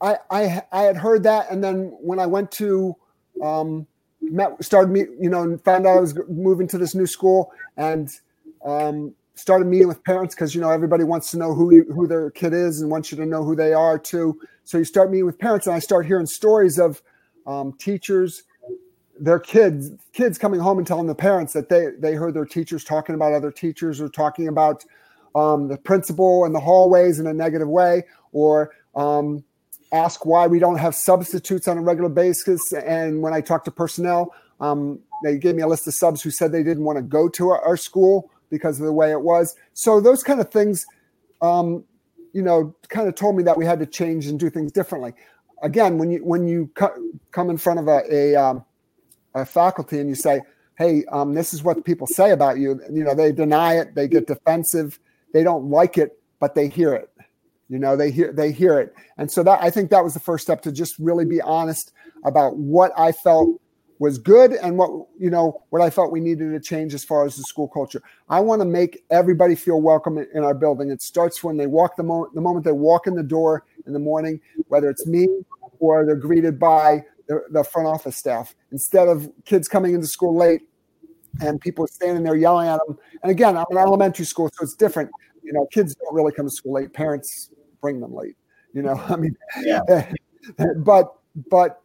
I, 0.00 0.16
I 0.30 0.62
I 0.72 0.82
had 0.82 0.96
heard 0.96 1.22
that, 1.24 1.50
and 1.50 1.62
then 1.62 1.94
when 2.00 2.18
I 2.18 2.26
went 2.26 2.50
to 2.52 2.96
um, 3.42 3.86
met 4.30 4.62
started 4.64 4.90
me 4.90 5.00
you 5.20 5.30
know 5.30 5.42
and 5.42 5.62
found 5.64 5.86
out 5.86 5.98
I 5.98 6.00
was 6.00 6.18
moving 6.28 6.66
to 6.68 6.78
this 6.78 6.94
new 6.94 7.06
school 7.06 7.52
and 7.76 8.10
um, 8.64 9.14
started 9.34 9.66
meeting 9.66 9.88
with 9.88 10.02
parents 10.04 10.34
because 10.34 10.54
you 10.54 10.60
know 10.60 10.70
everybody 10.70 11.04
wants 11.04 11.30
to 11.32 11.38
know 11.38 11.54
who 11.54 11.74
you, 11.74 11.84
who 11.92 12.06
their 12.06 12.30
kid 12.30 12.52
is 12.52 12.80
and 12.80 12.90
wants 12.90 13.10
you 13.10 13.16
to 13.18 13.26
know 13.26 13.44
who 13.44 13.56
they 13.56 13.72
are 13.72 13.98
too. 13.98 14.40
So 14.64 14.78
you 14.78 14.84
start 14.84 15.10
meeting 15.10 15.26
with 15.26 15.38
parents 15.38 15.66
and 15.66 15.76
I 15.76 15.78
start 15.78 16.06
hearing 16.06 16.26
stories 16.26 16.78
of 16.78 17.02
um, 17.46 17.72
teachers, 17.74 18.44
their 19.18 19.38
kids 19.38 19.90
kids 20.12 20.38
coming 20.38 20.60
home 20.60 20.78
and 20.78 20.86
telling 20.86 21.06
the 21.06 21.14
parents 21.14 21.52
that 21.52 21.68
they 21.68 21.90
they 21.98 22.14
heard 22.14 22.34
their 22.34 22.46
teachers 22.46 22.84
talking 22.84 23.14
about 23.14 23.32
other 23.32 23.50
teachers 23.50 24.00
or 24.00 24.08
talking 24.08 24.48
about 24.48 24.84
um, 25.34 25.68
the 25.68 25.76
principal 25.76 26.44
in 26.44 26.52
the 26.52 26.60
hallways 26.60 27.18
in 27.18 27.26
a 27.26 27.34
negative 27.34 27.68
way 27.68 28.04
or 28.32 28.72
um, 28.94 29.44
ask 29.94 30.26
why 30.26 30.46
we 30.46 30.58
don't 30.58 30.78
have 30.78 30.94
substitutes 30.94 31.68
on 31.68 31.78
a 31.78 31.80
regular 31.80 32.08
basis. 32.08 32.72
And 32.72 33.22
when 33.22 33.32
I 33.32 33.40
talked 33.40 33.64
to 33.66 33.70
personnel, 33.70 34.34
um, 34.60 34.98
they 35.22 35.38
gave 35.38 35.54
me 35.54 35.62
a 35.62 35.68
list 35.68 35.86
of 35.86 35.94
subs 35.94 36.20
who 36.22 36.30
said 36.30 36.52
they 36.52 36.62
didn't 36.62 36.84
want 36.84 36.96
to 36.98 37.02
go 37.02 37.28
to 37.28 37.50
our, 37.50 37.60
our 37.64 37.76
school 37.76 38.30
because 38.50 38.78
of 38.80 38.86
the 38.86 38.92
way 38.92 39.10
it 39.12 39.20
was. 39.20 39.54
So 39.72 40.00
those 40.00 40.22
kind 40.22 40.40
of 40.40 40.50
things, 40.50 40.84
um, 41.40 41.84
you 42.32 42.42
know, 42.42 42.74
kind 42.88 43.08
of 43.08 43.14
told 43.14 43.36
me 43.36 43.42
that 43.44 43.56
we 43.56 43.64
had 43.64 43.78
to 43.78 43.86
change 43.86 44.26
and 44.26 44.38
do 44.38 44.50
things 44.50 44.72
differently. 44.72 45.12
Again, 45.62 45.98
when 45.98 46.10
you 46.10 46.18
when 46.24 46.46
you 46.46 46.70
co- 46.74 46.94
come 47.30 47.48
in 47.48 47.56
front 47.56 47.78
of 47.78 47.88
a 47.88 48.02
a, 48.10 48.36
um, 48.36 48.64
a 49.34 49.46
faculty 49.46 49.98
and 49.98 50.08
you 50.08 50.14
say, 50.14 50.42
"Hey, 50.76 51.04
um, 51.10 51.34
this 51.34 51.54
is 51.54 51.62
what 51.62 51.84
people 51.84 52.06
say 52.06 52.32
about 52.32 52.58
you," 52.58 52.80
you 52.92 53.04
know, 53.04 53.14
they 53.14 53.32
deny 53.32 53.78
it, 53.78 53.94
they 53.94 54.08
get 54.08 54.26
defensive, 54.26 54.98
they 55.32 55.42
don't 55.42 55.70
like 55.70 55.96
it, 55.96 56.20
but 56.40 56.54
they 56.54 56.68
hear 56.68 56.92
it 56.92 57.08
you 57.68 57.78
know 57.78 57.96
they 57.96 58.10
hear 58.10 58.32
they 58.32 58.52
hear 58.52 58.78
it. 58.78 58.94
And 59.18 59.30
so 59.30 59.42
that 59.42 59.62
i 59.62 59.70
think 59.70 59.90
that 59.90 60.04
was 60.04 60.14
the 60.14 60.20
first 60.20 60.44
step 60.44 60.62
to 60.62 60.72
just 60.72 60.98
really 60.98 61.24
be 61.24 61.40
honest 61.40 61.92
about 62.24 62.56
what 62.56 62.92
i 62.98 63.12
felt 63.12 63.60
was 63.98 64.18
good 64.18 64.52
and 64.52 64.76
what 64.76 64.90
you 65.18 65.30
know 65.30 65.62
what 65.70 65.80
i 65.80 65.88
felt 65.88 66.12
we 66.12 66.20
needed 66.20 66.50
to 66.50 66.60
change 66.60 66.94
as 66.94 67.04
far 67.04 67.24
as 67.24 67.36
the 67.36 67.42
school 67.42 67.68
culture. 67.68 68.02
I 68.28 68.40
want 68.40 68.60
to 68.60 68.66
make 68.66 69.04
everybody 69.10 69.54
feel 69.54 69.80
welcome 69.80 70.18
in 70.18 70.42
our 70.42 70.54
building. 70.54 70.90
It 70.90 71.00
starts 71.00 71.44
when 71.44 71.56
they 71.56 71.66
walk 71.66 71.96
the 71.96 72.02
moment 72.02 72.34
the 72.34 72.40
moment 72.40 72.64
they 72.64 72.72
walk 72.72 73.06
in 73.06 73.14
the 73.14 73.22
door 73.22 73.64
in 73.86 73.92
the 73.92 73.98
morning 73.98 74.40
whether 74.68 74.90
it's 74.90 75.06
me 75.06 75.28
or 75.78 76.04
they're 76.04 76.16
greeted 76.16 76.58
by 76.58 77.04
the, 77.28 77.42
the 77.50 77.64
front 77.64 77.88
office 77.88 78.16
staff. 78.16 78.54
Instead 78.72 79.08
of 79.08 79.30
kids 79.44 79.68
coming 79.68 79.94
into 79.94 80.06
school 80.06 80.36
late 80.36 80.62
and 81.40 81.60
people 81.60 81.86
standing 81.86 82.22
there 82.22 82.36
yelling 82.36 82.68
at 82.68 82.80
them. 82.86 82.98
And 83.22 83.30
again 83.30 83.56
i'm 83.56 83.66
an 83.70 83.78
elementary 83.78 84.24
school 84.24 84.50
so 84.52 84.64
it's 84.64 84.74
different 84.74 85.10
you 85.44 85.52
know 85.52 85.66
kids 85.66 85.94
don't 85.94 86.14
really 86.14 86.32
come 86.32 86.46
to 86.46 86.50
school 86.50 86.72
late 86.72 86.92
parents 86.92 87.50
bring 87.84 88.00
them 88.00 88.14
late. 88.14 88.36
You 88.72 88.82
know, 88.82 88.94
I 89.08 89.16
mean, 89.16 89.36
yeah. 89.62 89.80
but 90.78 91.14
but 91.50 91.82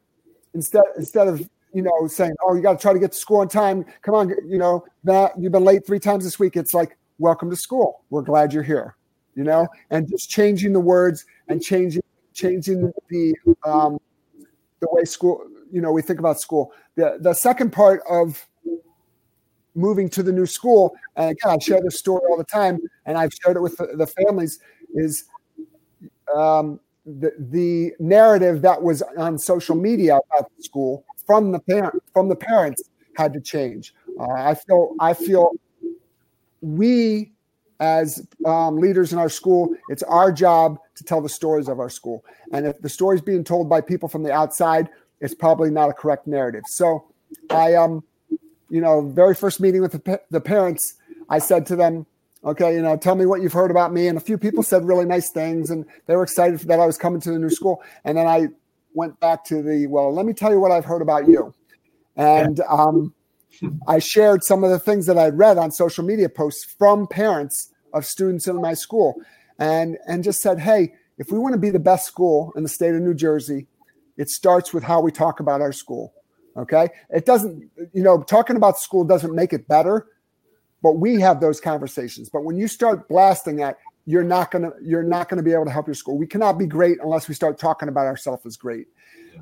instead 0.53 0.83
instead 0.97 1.27
of 1.27 1.47
you 1.73 1.81
know 1.83 2.07
saying, 2.07 2.33
oh, 2.43 2.55
you 2.55 2.61
got 2.61 2.79
to 2.79 2.81
try 2.81 2.93
to 2.93 2.99
get 2.99 3.11
to 3.11 3.17
school 3.17 3.37
on 3.37 3.47
time. 3.49 3.85
Come 4.01 4.15
on, 4.15 4.29
you 4.47 4.57
know, 4.57 4.85
that 5.03 5.33
you've 5.37 5.51
been 5.51 5.63
late 5.63 5.85
three 5.85 5.99
times 5.99 6.23
this 6.23 6.39
week. 6.39 6.55
It's 6.55 6.73
like, 6.73 6.97
welcome 7.19 7.49
to 7.49 7.55
school. 7.55 8.03
We're 8.09 8.23
glad 8.23 8.53
you're 8.53 8.63
here. 8.63 8.95
You 9.35 9.43
know, 9.43 9.67
and 9.89 10.09
just 10.09 10.29
changing 10.29 10.73
the 10.73 10.79
words 10.79 11.25
and 11.47 11.61
changing 11.61 12.01
changing 12.33 12.91
the 13.09 13.35
um, 13.65 13.99
the 14.79 14.87
way 14.91 15.03
school. 15.05 15.43
You 15.71 15.81
know, 15.81 15.91
we 15.91 16.01
think 16.01 16.19
about 16.19 16.39
school. 16.39 16.73
The 16.95 17.17
the 17.19 17.33
second 17.33 17.71
part 17.71 18.01
of 18.09 18.45
moving 19.79 20.09
to 20.09 20.23
the 20.23 20.31
new 20.31 20.45
school, 20.45 20.95
and 21.15 21.31
again, 21.31 21.51
I 21.55 21.57
share 21.59 21.81
this 21.81 21.97
story 21.97 22.21
all 22.29 22.37
the 22.37 22.43
time, 22.43 22.79
and 23.05 23.17
I've 23.17 23.33
shared 23.33 23.57
it 23.57 23.61
with 23.61 23.77
the, 23.77 23.87
the 23.95 24.07
families, 24.07 24.59
is 24.93 25.25
um, 26.35 26.79
the, 27.05 27.33
the 27.37 27.93
narrative 27.99 28.61
that 28.61 28.81
was 28.81 29.01
on 29.17 29.37
social 29.37 29.75
media 29.75 30.17
about 30.17 30.51
the 30.55 30.63
school 30.63 31.05
from 31.25 31.51
the 31.51 31.59
parent 31.59 32.01
from 32.13 32.29
the 32.29 32.35
parents 32.35 32.83
had 33.15 33.33
to 33.33 33.41
change. 33.41 33.93
Uh, 34.19 34.31
I 34.31 34.55
feel 34.55 34.95
I 34.99 35.13
feel 35.13 35.51
we 36.61 37.31
as 37.79 38.27
um, 38.45 38.77
leaders 38.77 39.13
in 39.13 39.19
our 39.19 39.29
school, 39.29 39.73
it's 39.87 40.03
our 40.03 40.31
job 40.31 40.77
to 40.95 41.03
tell 41.03 41.21
the 41.21 41.29
stories 41.29 41.69
of 41.69 41.79
our 41.79 41.89
school. 41.89 42.25
And 42.51 42.67
if 42.67 42.81
the 42.81 42.89
story 42.89 43.15
is 43.15 43.21
being 43.21 43.43
told 43.43 43.69
by 43.69 43.79
people 43.79 44.09
from 44.09 44.23
the 44.23 44.33
outside, 44.33 44.89
it's 45.21 45.33
probably 45.33 45.71
not 45.71 45.89
a 45.89 45.93
correct 45.93 46.27
narrative. 46.27 46.63
So 46.67 47.05
I 47.49 47.75
um, 47.75 48.03
you 48.69 48.81
know, 48.81 49.01
very 49.01 49.35
first 49.35 49.59
meeting 49.59 49.81
with 49.81 49.91
the, 49.91 50.21
the 50.29 50.41
parents, 50.41 50.95
I 51.29 51.39
said 51.39 51.65
to 51.67 51.75
them, 51.75 52.05
okay, 52.43 52.73
you 52.73 52.81
know, 52.81 52.95
tell 52.95 53.15
me 53.15 53.25
what 53.25 53.41
you've 53.41 53.53
heard 53.53 53.71
about 53.71 53.91
me. 53.93 54.07
And 54.07 54.17
a 54.17 54.21
few 54.21 54.37
people 54.37 54.63
said 54.63 54.85
really 54.85 55.05
nice 55.05 55.29
things 55.29 55.69
and 55.69 55.85
they 56.05 56.15
were 56.15 56.23
excited 56.23 56.59
that 56.59 56.79
I 56.79 56.85
was 56.85 56.97
coming 56.97 57.21
to 57.21 57.31
the 57.31 57.39
new 57.39 57.49
school. 57.49 57.81
And 58.05 58.17
then 58.17 58.27
I 58.27 58.47
went 58.93 59.19
back 59.19 59.43
to 59.45 59.61
the, 59.61 59.87
well, 59.87 60.13
let 60.13 60.25
me 60.25 60.33
tell 60.33 60.51
you 60.51 60.59
what 60.59 60.71
I've 60.71 60.85
heard 60.85 61.01
about 61.01 61.27
you. 61.27 61.53
And, 62.15 62.61
um, 62.69 63.13
I 63.87 63.99
shared 63.99 64.43
some 64.43 64.63
of 64.63 64.69
the 64.69 64.79
things 64.79 65.05
that 65.07 65.17
I'd 65.17 65.37
read 65.37 65.57
on 65.57 65.71
social 65.71 66.03
media 66.03 66.29
posts 66.29 66.63
from 66.77 67.07
parents 67.07 67.73
of 67.93 68.05
students 68.05 68.47
in 68.47 68.61
my 68.61 68.73
school 68.73 69.21
and 69.57 69.97
and 70.07 70.23
just 70.23 70.41
said, 70.41 70.59
hey, 70.59 70.93
if 71.17 71.31
we 71.31 71.39
want 71.39 71.53
to 71.53 71.59
be 71.59 71.69
the 71.69 71.79
best 71.79 72.05
school 72.05 72.53
in 72.55 72.63
the 72.63 72.69
state 72.69 72.95
of 72.95 73.01
New 73.01 73.13
Jersey, 73.13 73.67
it 74.17 74.29
starts 74.29 74.73
with 74.73 74.83
how 74.83 75.01
we 75.01 75.11
talk 75.11 75.39
about 75.39 75.61
our 75.61 75.73
school. 75.73 76.13
Okay. 76.59 76.89
It 77.09 77.25
doesn't, 77.25 77.69
you 77.93 78.03
know, 78.03 78.21
talking 78.21 78.55
about 78.55 78.77
school 78.77 79.05
doesn't 79.05 79.33
make 79.33 79.53
it 79.53 79.67
better, 79.67 80.07
but 80.83 80.93
we 80.93 81.19
have 81.21 81.39
those 81.39 81.59
conversations. 81.61 82.29
But 82.29 82.43
when 82.43 82.57
you 82.57 82.67
start 82.67 83.07
blasting 83.07 83.57
that, 83.57 83.77
you're 84.05 84.23
not 84.23 84.51
gonna 84.51 84.71
you're 84.81 85.03
not 85.03 85.29
gonna 85.29 85.43
be 85.43 85.53
able 85.53 85.65
to 85.65 85.71
help 85.71 85.87
your 85.87 85.93
school. 85.93 86.17
We 86.17 86.27
cannot 86.27 86.57
be 86.57 86.65
great 86.65 86.97
unless 87.01 87.27
we 87.27 87.35
start 87.35 87.59
talking 87.59 87.87
about 87.89 88.07
ourselves 88.07 88.45
as 88.45 88.57
great. 88.57 88.87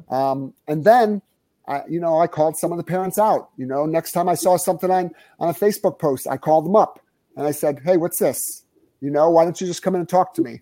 Um, 0.10 0.54
and 0.68 0.84
then 0.84 1.22
I, 1.68 1.84
you 1.90 2.00
know, 2.00 2.20
I 2.20 2.28
called 2.28 2.58
some 2.58 2.72
of 2.72 2.78
the 2.78 2.84
parents 2.84 3.18
out. 3.18 3.50
You 3.58 3.66
know, 3.66 3.86
next 3.86 4.12
time 4.12 4.30
I 4.30 4.36
saw 4.36 4.58
something 4.58 4.92
on 4.92 5.12
on 5.40 5.50
a 5.50 5.54
Facebook 5.54 6.00
post, 6.00 6.28
I 6.28 6.38
called 6.38 6.66
them 6.66 6.76
up 6.76 7.00
and 7.36 7.48
I 7.48 7.52
said, 7.52 7.80
"Hey, 7.84 7.98
what's 7.98 8.20
this? 8.20 8.64
You 9.02 9.10
know, 9.10 9.30
why 9.30 9.44
don't 9.44 9.60
you 9.60 9.68
just 9.68 9.82
come 9.82 9.96
in 9.96 10.02
and 10.02 10.10
talk 10.10 10.34
to 10.36 10.42
me?" 10.42 10.62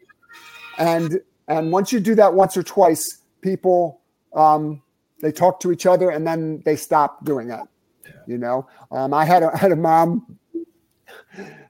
And 0.78 1.20
and 1.48 1.72
once 1.72 1.92
you 1.92 2.00
do 2.00 2.16
that 2.16 2.34
once 2.34 2.56
or 2.56 2.64
twice, 2.64 3.22
people 3.42 4.02
um, 4.36 4.82
they 5.22 5.32
talk 5.32 5.60
to 5.62 5.72
each 5.72 5.86
other 5.86 6.10
and 6.10 6.26
then 6.26 6.62
they 6.66 6.76
stop 6.76 7.24
doing 7.26 7.48
that. 7.48 7.68
You 8.28 8.38
know, 8.38 8.68
um, 8.92 9.14
I 9.14 9.26
had 9.26 9.44
a 9.44 9.52
I 9.54 9.58
had 9.58 9.72
a 9.72 9.76
mom. 9.76 10.38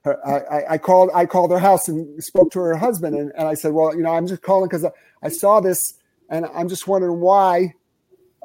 Her, 0.04 0.20
I, 0.28 0.74
I 0.74 0.78
called 0.78 1.10
I 1.14 1.26
called 1.26 1.52
her 1.52 1.60
house 1.60 1.88
and 1.88 2.24
spoke 2.24 2.52
to 2.52 2.60
her 2.60 2.76
husband 2.76 3.16
and, 3.16 3.32
and 3.38 3.48
I 3.48 3.54
said, 3.56 3.74
well, 3.74 3.96
you 3.96 4.04
know, 4.04 4.12
I'm 4.12 4.28
just 4.28 4.42
calling 4.42 4.70
because 4.70 4.86
I, 4.86 4.92
I 5.24 5.30
saw 5.30 5.60
this 5.60 5.96
and 6.30 6.46
I'm 6.54 6.70
just 6.70 6.88
wondering 6.88 7.20
why 7.20 7.74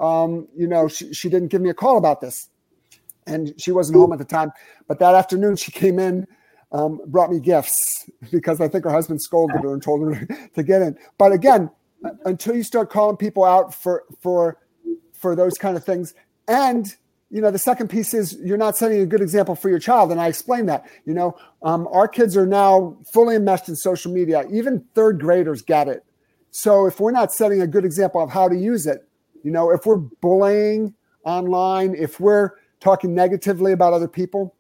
um, 0.00 0.48
you 0.56 0.66
know, 0.66 0.88
she, 0.88 1.12
she 1.12 1.28
didn't 1.28 1.48
give 1.48 1.60
me 1.60 1.70
a 1.70 1.74
call 1.74 1.98
about 1.98 2.20
this. 2.20 2.48
And 3.26 3.52
she 3.58 3.70
wasn't 3.70 3.98
home 3.98 4.12
at 4.12 4.18
the 4.18 4.24
time. 4.24 4.50
But 4.88 4.98
that 4.98 5.14
afternoon, 5.14 5.56
she 5.56 5.70
came 5.70 5.98
in, 5.98 6.26
um, 6.72 7.00
brought 7.06 7.30
me 7.30 7.38
gifts 7.38 8.10
because 8.32 8.60
I 8.60 8.66
think 8.66 8.84
her 8.84 8.90
husband 8.90 9.20
scolded 9.22 9.62
her 9.62 9.72
and 9.72 9.82
told 9.82 10.14
her 10.14 10.26
to 10.54 10.62
get 10.62 10.82
in. 10.82 10.96
But 11.18 11.32
again, 11.32 11.70
until 12.24 12.56
you 12.56 12.62
start 12.62 12.90
calling 12.90 13.18
people 13.18 13.44
out 13.44 13.74
for 13.74 14.04
for 14.22 14.56
for 15.20 15.36
those 15.36 15.54
kind 15.54 15.76
of 15.76 15.84
things, 15.84 16.14
and 16.48 16.96
you 17.30 17.40
know, 17.40 17.52
the 17.52 17.58
second 17.58 17.88
piece 17.88 18.12
is 18.12 18.36
you're 18.42 18.58
not 18.58 18.76
setting 18.76 19.00
a 19.00 19.06
good 19.06 19.20
example 19.20 19.54
for 19.54 19.68
your 19.68 19.78
child. 19.78 20.10
And 20.10 20.20
I 20.20 20.26
explained 20.26 20.68
that. 20.68 20.90
You 21.04 21.14
know, 21.14 21.38
um, 21.62 21.88
our 21.92 22.08
kids 22.08 22.36
are 22.36 22.46
now 22.46 22.96
fully 23.12 23.36
enmeshed 23.36 23.68
in 23.68 23.76
social 23.76 24.12
media. 24.12 24.46
Even 24.50 24.84
third 24.94 25.20
graders 25.20 25.62
get 25.62 25.86
it. 25.86 26.04
So 26.50 26.86
if 26.86 26.98
we're 26.98 27.12
not 27.12 27.32
setting 27.32 27.62
a 27.62 27.68
good 27.68 27.84
example 27.84 28.20
of 28.20 28.30
how 28.30 28.48
to 28.48 28.56
use 28.56 28.84
it, 28.84 29.06
you 29.44 29.52
know, 29.52 29.70
if 29.70 29.86
we're 29.86 29.98
bullying 29.98 30.92
online, 31.24 31.94
if 31.94 32.18
we're 32.18 32.50
talking 32.80 33.14
negatively 33.14 33.70
about 33.70 33.92
other 33.92 34.08
people, 34.08 34.56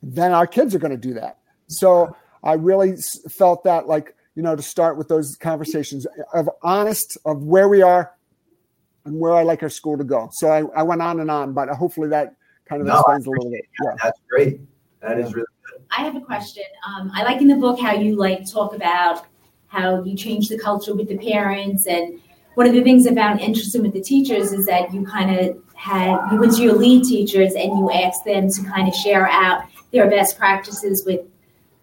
then 0.00 0.30
our 0.30 0.46
kids 0.46 0.76
are 0.76 0.78
going 0.78 0.92
to 0.92 0.96
do 0.96 1.14
that. 1.14 1.38
So 1.66 2.14
I 2.44 2.52
really 2.52 2.96
felt 3.28 3.64
that, 3.64 3.88
like, 3.88 4.14
you 4.36 4.42
know, 4.42 4.54
to 4.54 4.62
start 4.62 4.96
with 4.96 5.08
those 5.08 5.34
conversations 5.36 6.06
of 6.32 6.48
honest 6.62 7.18
of 7.24 7.42
where 7.42 7.68
we 7.68 7.82
are 7.82 8.12
and 9.06 9.18
where 9.18 9.32
I 9.32 9.42
like 9.42 9.62
our 9.62 9.68
school 9.68 9.96
to 9.96 10.04
go. 10.04 10.28
So 10.32 10.48
I, 10.48 10.64
I 10.78 10.82
went 10.82 11.02
on 11.02 11.20
and 11.20 11.30
on, 11.30 11.52
but 11.52 11.68
hopefully 11.70 12.08
that 12.08 12.34
kind 12.66 12.82
of 12.82 12.88
no, 12.88 12.94
explains 12.94 13.26
a 13.26 13.30
little 13.30 13.50
bit. 13.50 13.64
Yeah. 13.82 13.94
That's 14.02 14.20
great. 14.28 14.60
That 15.00 15.18
is 15.18 15.34
really 15.34 15.46
good. 15.64 15.82
I 15.90 16.02
have 16.02 16.16
a 16.16 16.20
question. 16.20 16.64
Um, 16.86 17.10
I 17.14 17.22
like 17.22 17.40
in 17.40 17.48
the 17.48 17.56
book 17.56 17.80
how 17.80 17.94
you 17.94 18.16
like 18.16 18.50
talk 18.50 18.74
about 18.74 19.26
how 19.68 20.02
you 20.02 20.16
change 20.16 20.48
the 20.48 20.58
culture 20.58 20.94
with 20.94 21.08
the 21.08 21.18
parents 21.18 21.86
and 21.86 22.20
one 22.56 22.66
of 22.66 22.72
the 22.72 22.82
things 22.82 23.06
I 23.06 23.14
found 23.14 23.40
interesting 23.40 23.82
with 23.82 23.92
the 23.92 24.00
teachers 24.00 24.50
is 24.52 24.64
that 24.64 24.92
you 24.92 25.04
kind 25.04 25.38
of 25.38 25.58
had 25.74 26.16
you 26.32 26.40
went 26.40 26.56
to 26.56 26.62
your 26.62 26.72
lead 26.72 27.04
teachers 27.04 27.52
and 27.52 27.78
you 27.78 27.90
asked 27.92 28.24
them 28.24 28.50
to 28.50 28.62
kind 28.64 28.88
of 28.88 28.94
share 28.94 29.28
out 29.28 29.64
their 29.92 30.08
best 30.08 30.38
practices 30.38 31.04
with 31.04 31.20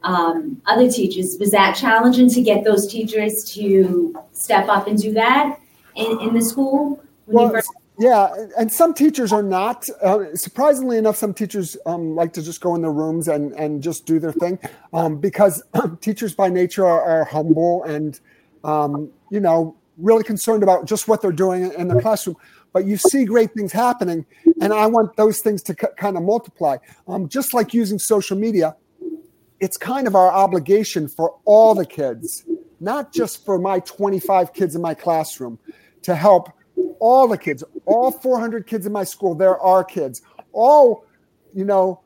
um, 0.02 0.60
other 0.66 0.90
teachers. 0.90 1.38
Was 1.40 1.52
that 1.52 1.76
challenging 1.76 2.28
to 2.30 2.42
get 2.42 2.64
those 2.64 2.92
teachers 2.92 3.44
to 3.54 4.16
step 4.32 4.68
up 4.68 4.88
and 4.88 5.00
do 5.00 5.14
that 5.14 5.60
in, 5.96 6.20
in 6.22 6.34
the 6.34 6.42
school? 6.42 7.04
Well, 7.28 7.50
first- 7.50 7.72
yeah, 8.00 8.34
and 8.58 8.72
some 8.72 8.94
teachers 8.94 9.32
are 9.32 9.44
not. 9.44 9.88
Uh, 10.02 10.36
surprisingly 10.36 10.98
enough, 10.98 11.16
some 11.16 11.34
teachers 11.34 11.78
um, 11.86 12.16
like 12.16 12.34
to 12.34 12.42
just 12.42 12.60
go 12.60 12.74
in 12.76 12.82
their 12.82 12.92
rooms 12.92 13.28
and 13.28 13.54
and 13.54 13.84
just 13.84 14.06
do 14.06 14.20
their 14.20 14.32
thing, 14.32 14.58
um, 14.94 15.18
because 15.18 15.62
teachers 16.02 16.34
by 16.34 16.50
nature 16.50 16.86
are, 16.86 17.02
are 17.04 17.24
humble 17.26 17.84
and 17.84 18.20
um, 18.64 19.12
you 19.30 19.40
know 19.40 19.76
really 19.98 20.24
concerned 20.24 20.64
about 20.64 20.86
just 20.86 21.08
what 21.08 21.22
they're 21.22 21.32
doing 21.32 21.72
in 21.74 21.88
the 21.88 22.02
classroom 22.02 22.36
but 22.72 22.86
you 22.86 22.98
see 22.98 23.26
great 23.26 23.54
things 23.54 23.72
happening 23.72 24.26
and 24.60 24.74
i 24.74 24.88
want 24.88 25.16
those 25.18 25.40
things 25.40 25.62
to 25.62 25.76
c- 25.80 25.86
kind 25.98 26.18
of 26.18 26.24
multiply 26.24 26.76
um, 27.08 27.30
just 27.30 27.54
like 27.54 27.76
using 27.76 28.00
social 28.00 28.36
media 28.36 28.76
it's 29.60 29.78
kind 29.78 30.08
of 30.08 30.16
our 30.16 30.32
obligation 30.32 31.08
for 31.08 31.38
all 31.46 31.76
the 31.76 31.86
kids 31.86 32.44
not 32.80 33.14
just 33.14 33.46
for 33.46 33.60
my 33.60 33.80
25 33.82 34.52
kids 34.54 34.76
in 34.76 34.82
my 34.82 34.96
classroom 34.96 35.60
to 36.02 36.16
help 36.16 36.50
all 37.04 37.28
the 37.28 37.38
kids 37.38 37.66
all 37.86 38.12
400 38.12 38.66
kids 38.66 38.86
in 38.86 38.94
my 38.94 39.04
school 39.04 39.36
there 39.36 39.60
are 39.60 39.84
kids. 39.84 40.22
All 40.54 41.06
you 41.54 41.66
know 41.66 42.00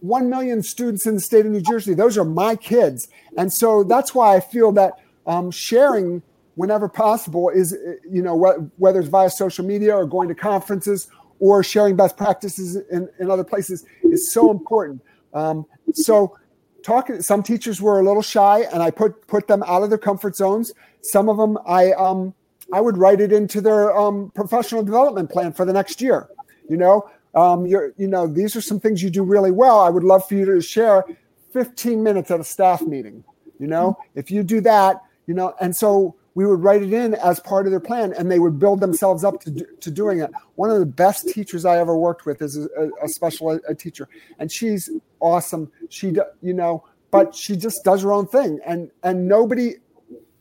1 0.00 0.30
million 0.30 0.62
students 0.62 1.06
in 1.06 1.14
the 1.14 1.20
state 1.20 1.44
of 1.44 1.52
new 1.52 1.60
jersey. 1.60 1.92
Those 1.92 2.16
are 2.16 2.24
my 2.24 2.56
kids. 2.56 3.08
And 3.36 3.52
so 3.52 3.84
that's 3.84 4.14
why 4.14 4.34
i 4.34 4.40
feel 4.40 4.72
that 4.72 4.94
um, 5.26 5.50
sharing 5.50 6.22
whenever 6.54 6.88
possible 6.88 7.50
is 7.50 7.76
you 8.08 8.22
know 8.22 8.34
whether 8.78 9.00
it's 9.00 9.08
via 9.08 9.28
social 9.28 9.64
media 9.64 9.94
or 9.94 10.06
going 10.06 10.28
to 10.28 10.34
conferences 10.34 11.08
or 11.38 11.62
sharing 11.62 11.96
best 11.96 12.16
practices 12.16 12.76
in, 12.90 13.08
in 13.18 13.30
other 13.30 13.44
places 13.44 13.84
is 14.04 14.32
so 14.32 14.50
important. 14.50 15.02
Um, 15.32 15.66
so 15.92 16.36
talking 16.82 17.20
some 17.20 17.42
teachers 17.42 17.80
were 17.82 18.00
a 18.00 18.02
little 18.02 18.22
shy 18.22 18.60
and 18.72 18.82
i 18.82 18.90
put 18.90 19.26
put 19.26 19.48
them 19.48 19.62
out 19.64 19.82
of 19.82 19.90
their 19.90 19.98
comfort 19.98 20.34
zones. 20.34 20.72
Some 21.02 21.28
of 21.28 21.36
them 21.36 21.58
i 21.66 21.92
um 21.92 22.34
i 22.72 22.80
would 22.80 22.96
write 22.96 23.20
it 23.20 23.32
into 23.32 23.60
their 23.60 23.96
um, 23.96 24.30
professional 24.34 24.82
development 24.82 25.30
plan 25.30 25.52
for 25.52 25.64
the 25.64 25.72
next 25.72 26.00
year 26.00 26.28
you 26.70 26.76
know? 26.76 27.10
Um, 27.34 27.66
you're 27.66 27.92
you 27.96 28.08
know 28.08 28.26
these 28.26 28.56
are 28.56 28.60
some 28.60 28.80
things 28.80 29.04
you 29.04 29.10
do 29.10 29.22
really 29.22 29.52
well. 29.52 29.78
I 29.78 29.88
would 29.88 30.02
love 30.02 30.26
for 30.26 30.34
you 30.34 30.44
to 30.46 30.60
share 30.60 31.04
15 31.52 32.02
minutes 32.02 32.30
at 32.30 32.40
a 32.40 32.44
staff 32.44 32.80
meeting 32.82 33.22
you 33.58 33.66
know? 33.66 33.98
If 34.14 34.30
you 34.30 34.42
do 34.42 34.60
that 34.62 35.02
you 35.26 35.34
know 35.34 35.54
and 35.60 35.76
so 35.76 36.16
we 36.34 36.46
would 36.46 36.62
write 36.62 36.82
it 36.82 36.92
in 36.92 37.14
as 37.14 37.38
part 37.40 37.66
of 37.66 37.72
their 37.72 37.80
plan 37.80 38.14
and 38.16 38.30
they 38.30 38.38
would 38.38 38.58
build 38.58 38.80
themselves 38.80 39.24
up 39.24 39.40
to, 39.40 39.66
to 39.80 39.90
doing 39.90 40.20
it. 40.20 40.30
One 40.54 40.70
of 40.70 40.78
the 40.78 40.86
best 40.86 41.28
teachers 41.28 41.64
i 41.64 41.76
ever 41.78 41.96
worked 41.96 42.24
with 42.24 42.40
is 42.40 42.56
a, 42.56 42.90
a 43.02 43.08
special 43.08 43.60
ed 43.68 43.78
teacher 43.78 44.08
and 44.38 44.50
she's 44.50 44.90
awesome. 45.20 45.70
She 45.88 46.16
you 46.42 46.54
know 46.54 46.84
but 47.12 47.34
she 47.34 47.56
just 47.56 47.84
does 47.84 48.02
her 48.02 48.12
own 48.12 48.26
thing 48.26 48.58
and 48.66 48.90
and 49.04 49.28
nobody 49.28 49.74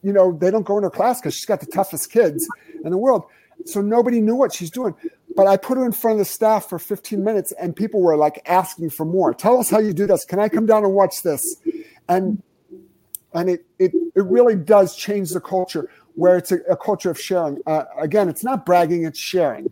you 0.01 0.13
know 0.13 0.31
they 0.31 0.51
don't 0.51 0.65
go 0.65 0.77
in 0.77 0.83
her 0.83 0.89
class 0.89 1.19
because 1.19 1.33
she's 1.33 1.45
got 1.45 1.59
the 1.59 1.65
toughest 1.65 2.11
kids 2.11 2.47
in 2.83 2.91
the 2.91 2.97
world 2.97 3.23
so 3.65 3.81
nobody 3.81 4.21
knew 4.21 4.35
what 4.35 4.53
she's 4.53 4.71
doing 4.71 4.93
but 5.35 5.47
i 5.47 5.57
put 5.57 5.77
her 5.77 5.85
in 5.85 5.91
front 5.91 6.13
of 6.13 6.19
the 6.19 6.25
staff 6.25 6.67
for 6.67 6.79
15 6.79 7.23
minutes 7.23 7.51
and 7.53 7.75
people 7.75 8.01
were 8.01 8.15
like 8.15 8.41
asking 8.45 8.89
for 8.89 9.05
more 9.05 9.33
tell 9.33 9.57
us 9.57 9.69
how 9.69 9.79
you 9.79 9.93
do 9.93 10.07
this 10.07 10.25
can 10.25 10.39
i 10.39 10.47
come 10.47 10.65
down 10.65 10.83
and 10.83 10.93
watch 10.93 11.23
this 11.23 11.57
and 12.07 12.41
and 13.33 13.49
it 13.49 13.65
it 13.77 13.91
it 14.15 14.25
really 14.25 14.55
does 14.55 14.95
change 14.95 15.29
the 15.29 15.41
culture 15.41 15.89
where 16.15 16.37
it's 16.37 16.51
a, 16.51 16.57
a 16.69 16.75
culture 16.75 17.09
of 17.09 17.19
sharing. 17.19 17.59
Uh, 17.65 17.85
again, 17.97 18.29
it's 18.29 18.43
not 18.43 18.65
bragging; 18.65 19.05
it's 19.05 19.19
sharing, 19.19 19.71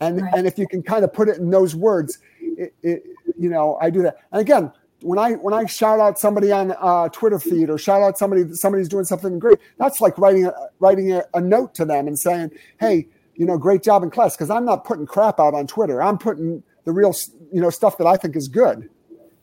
and 0.00 0.22
right. 0.22 0.34
and 0.36 0.46
if 0.46 0.58
you 0.58 0.66
can 0.66 0.82
kind 0.82 1.04
of 1.04 1.12
put 1.12 1.28
it 1.28 1.38
in 1.38 1.50
those 1.50 1.74
words, 1.74 2.18
it, 2.40 2.74
it, 2.82 3.04
you 3.38 3.48
know, 3.48 3.76
I 3.80 3.90
do 3.90 4.02
that. 4.02 4.18
And 4.32 4.40
again, 4.40 4.72
when 5.00 5.18
I 5.18 5.32
when 5.32 5.54
I 5.54 5.66
shout 5.66 6.00
out 6.00 6.18
somebody 6.18 6.50
on 6.52 6.74
uh, 6.78 7.08
Twitter 7.10 7.38
feed 7.38 7.70
or 7.70 7.78
shout 7.78 8.02
out 8.02 8.18
somebody 8.18 8.52
somebody's 8.54 8.88
doing 8.88 9.04
something 9.04 9.38
great, 9.38 9.58
that's 9.78 10.00
like 10.00 10.18
writing 10.18 10.46
a, 10.46 10.52
writing 10.80 11.12
a, 11.12 11.24
a 11.34 11.40
note 11.40 11.74
to 11.76 11.84
them 11.84 12.06
and 12.06 12.18
saying, 12.18 12.50
"Hey, 12.80 13.08
you 13.34 13.46
know, 13.46 13.58
great 13.58 13.82
job 13.82 14.02
in 14.02 14.10
class." 14.10 14.36
Because 14.36 14.50
I'm 14.50 14.64
not 14.64 14.84
putting 14.84 15.06
crap 15.06 15.38
out 15.38 15.54
on 15.54 15.66
Twitter. 15.66 16.02
I'm 16.02 16.18
putting 16.18 16.62
the 16.84 16.92
real, 16.92 17.14
you 17.52 17.60
know, 17.60 17.70
stuff 17.70 17.98
that 17.98 18.06
I 18.06 18.16
think 18.16 18.36
is 18.36 18.48
good 18.48 18.88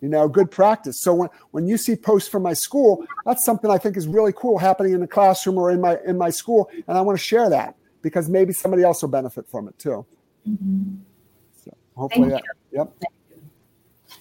you 0.02 0.10
know, 0.10 0.28
good 0.28 0.52
practice. 0.52 1.02
So 1.02 1.16
when, 1.16 1.30
when 1.50 1.68
you 1.68 1.78
see 1.78 1.96
posts 1.96 2.30
from 2.30 2.44
my 2.44 2.54
school, 2.54 3.04
that's 3.26 3.44
something 3.44 3.72
I 3.72 3.80
think 3.80 3.98
is 3.98 4.08
really 4.08 4.34
cool 4.34 4.60
happening 4.60 4.94
in 4.94 5.00
the 5.00 5.08
classroom 5.08 5.58
or 5.58 5.72
in 5.72 5.82
my 5.82 5.98
in 6.06 6.16
my 6.16 6.30
school, 6.30 6.70
and 6.88 6.96
I 6.96 7.02
want 7.02 7.18
to 7.18 7.24
share 7.24 7.50
that 7.50 7.76
because 8.04 8.30
maybe 8.30 8.54
somebody 8.54 8.84
else 8.84 9.02
will 9.02 9.10
benefit 9.10 9.48
from 9.48 9.68
it 9.68 9.80
too. 9.80 10.06
Mm-hmm. 10.48 10.98
So 11.64 11.76
hopefully, 11.96 12.30
that, 12.30 12.44
yep. 12.72 12.94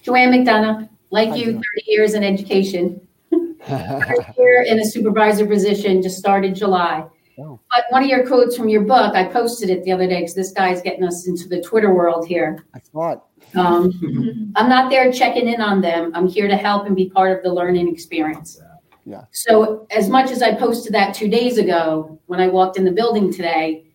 Joanne 0.01 0.31
McDonough, 0.31 0.89
like 1.15 1.29
Hi, 1.29 1.35
you, 1.37 1.45
30 1.53 1.61
years 1.87 2.13
in 2.13 2.23
education. 2.25 3.07
here 3.31 4.65
in 4.67 4.79
a 4.79 4.85
supervisor 4.85 5.47
position, 5.47 6.01
just 6.01 6.17
started 6.17 6.53
July. 6.53 7.05
Oh. 7.39 7.57
But 7.71 7.85
one 7.89 8.03
of 8.03 8.09
your 8.09 8.27
quotes 8.27 8.57
from 8.57 8.67
your 8.67 8.81
book, 8.81 9.15
I 9.15 9.23
posted 9.23 9.69
it 9.69 9.85
the 9.85 9.93
other 9.93 10.07
day 10.07 10.19
because 10.19 10.35
this 10.35 10.51
guy's 10.51 10.81
getting 10.81 11.05
us 11.05 11.25
into 11.25 11.47
the 11.47 11.61
Twitter 11.61 11.93
world 11.93 12.27
here. 12.27 12.65
I 12.73 12.79
thought. 12.79 13.27
Um, 13.55 14.53
I'm 14.57 14.67
not 14.67 14.89
there 14.89 15.09
checking 15.11 15.47
in 15.47 15.61
on 15.61 15.79
them. 15.79 16.11
I'm 16.13 16.27
here 16.27 16.49
to 16.49 16.57
help 16.57 16.85
and 16.85 16.95
be 16.97 17.09
part 17.09 17.37
of 17.37 17.43
the 17.43 17.53
learning 17.53 17.87
experience. 17.87 18.59
Yeah. 19.05 19.23
So 19.31 19.87
as 19.91 20.09
much 20.09 20.31
as 20.31 20.41
I 20.41 20.53
posted 20.53 20.93
that 20.93 21.13
two 21.13 21.29
days 21.29 21.57
ago, 21.57 22.19
when 22.25 22.41
I 22.41 22.49
walked 22.49 22.77
in 22.77 22.83
the 22.83 22.91
building 22.91 23.31
today, 23.31 23.85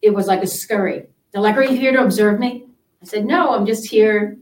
it 0.00 0.14
was 0.14 0.26
like 0.26 0.42
a 0.42 0.46
scurry. 0.46 1.04
They're 1.32 1.42
like, 1.42 1.56
"Are 1.56 1.64
you 1.64 1.76
here 1.76 1.92
to 1.92 2.02
observe 2.02 2.38
me?" 2.38 2.64
I 3.04 3.06
said, 3.06 3.26
no, 3.26 3.54
I'm 3.54 3.66
just 3.66 3.86
here, 3.86 4.38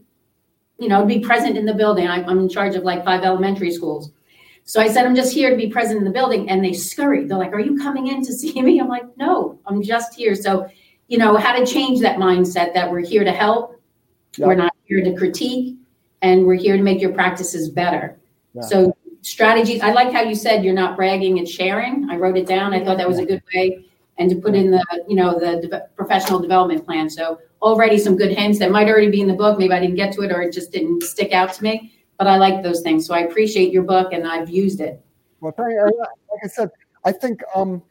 you 0.83 0.89
know, 0.89 0.99
to 0.99 1.07
be 1.07 1.19
present 1.19 1.57
in 1.57 1.65
the 1.65 1.73
building. 1.73 2.07
I'm, 2.07 2.25
I'm 2.27 2.39
in 2.39 2.49
charge 2.49 2.75
of 2.75 2.83
like 2.83 3.05
five 3.05 3.23
elementary 3.23 3.71
schools. 3.71 4.11
So 4.65 4.81
I 4.81 4.89
said, 4.89 5.05
I'm 5.05 5.15
just 5.15 5.33
here 5.33 5.49
to 5.49 5.55
be 5.55 5.69
present 5.69 5.97
in 5.97 6.03
the 6.03 6.11
building. 6.11 6.49
And 6.49 6.63
they 6.63 6.73
scurried. 6.73 7.29
They're 7.29 7.37
like, 7.37 7.53
Are 7.53 7.59
you 7.59 7.77
coming 7.77 8.07
in 8.07 8.23
to 8.25 8.33
see 8.41 8.61
me? 8.61 8.79
I'm 8.79 8.89
like, 8.89 9.05
No, 9.17 9.59
I'm 9.65 9.81
just 9.81 10.13
here. 10.13 10.35
So, 10.35 10.67
you 11.07 11.17
know, 11.17 11.37
how 11.37 11.57
to 11.57 11.65
change 11.65 12.01
that 12.01 12.17
mindset 12.17 12.73
that 12.73 12.91
we're 12.91 12.99
here 12.99 13.23
to 13.23 13.31
help, 13.31 13.81
yeah. 14.37 14.47
we're 14.47 14.55
not 14.55 14.73
here 14.83 15.01
to 15.01 15.15
critique, 15.15 15.77
and 16.21 16.45
we're 16.45 16.55
here 16.55 16.75
to 16.75 16.83
make 16.83 17.01
your 17.01 17.13
practices 17.13 17.69
better. 17.69 18.19
Yeah. 18.53 18.61
So, 18.63 18.97
strategies, 19.21 19.81
I 19.81 19.93
like 19.93 20.11
how 20.11 20.21
you 20.21 20.35
said 20.35 20.65
you're 20.65 20.73
not 20.73 20.97
bragging 20.97 21.39
and 21.39 21.47
sharing. 21.47 22.09
I 22.09 22.17
wrote 22.17 22.37
it 22.37 22.45
down. 22.45 22.73
I 22.73 22.83
thought 22.83 22.97
that 22.97 23.07
was 23.07 23.19
a 23.19 23.25
good 23.25 23.41
way. 23.55 23.85
And 24.17 24.29
to 24.29 24.35
put 24.35 24.53
in 24.53 24.69
the, 24.71 24.83
you 25.07 25.15
know, 25.15 25.39
the 25.39 25.67
de- 25.67 25.87
professional 25.95 26.39
development 26.39 26.85
plan. 26.85 27.09
So 27.09 27.39
already 27.61 27.97
some 27.97 28.15
good 28.15 28.31
hints 28.31 28.59
that 28.59 28.69
might 28.69 28.87
already 28.87 29.09
be 29.09 29.21
in 29.21 29.27
the 29.27 29.33
book. 29.33 29.57
Maybe 29.57 29.73
I 29.73 29.79
didn't 29.79 29.95
get 29.95 30.13
to 30.13 30.21
it 30.21 30.31
or 30.31 30.41
it 30.41 30.53
just 30.53 30.71
didn't 30.71 31.01
stick 31.03 31.31
out 31.31 31.53
to 31.53 31.63
me. 31.63 31.93
But 32.17 32.27
I 32.27 32.37
like 32.37 32.61
those 32.61 32.81
things. 32.81 33.07
So 33.07 33.15
I 33.15 33.19
appreciate 33.21 33.73
your 33.73 33.83
book 33.83 34.13
and 34.13 34.27
I've 34.27 34.49
used 34.49 34.81
it. 34.81 35.03
Well, 35.39 35.51
thank 35.57 35.71
you. 35.71 36.05
Like 36.31 36.41
I 36.43 36.47
said, 36.47 36.69
I 37.03 37.11
think 37.11 37.41
um, 37.55 37.81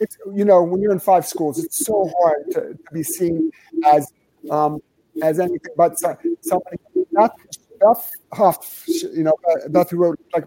it's 0.00 0.18
you 0.34 0.44
know 0.44 0.62
when 0.62 0.82
you're 0.82 0.92
in 0.92 0.98
five 0.98 1.26
schools, 1.26 1.62
it's 1.62 1.84
so 1.84 2.10
hard 2.20 2.50
to, 2.52 2.60
to 2.74 2.92
be 2.92 3.02
seen 3.02 3.50
as 3.86 4.12
um, 4.50 4.82
as 5.22 5.40
anything 5.40 5.72
but 5.76 5.98
somebody. 5.98 6.76
Not 7.12 7.32
Beth 7.80 8.12
Houf, 8.32 8.86
you 8.86 9.22
know, 9.22 9.34
Beth 9.68 9.92
wrote 9.92 10.20
like 10.34 10.44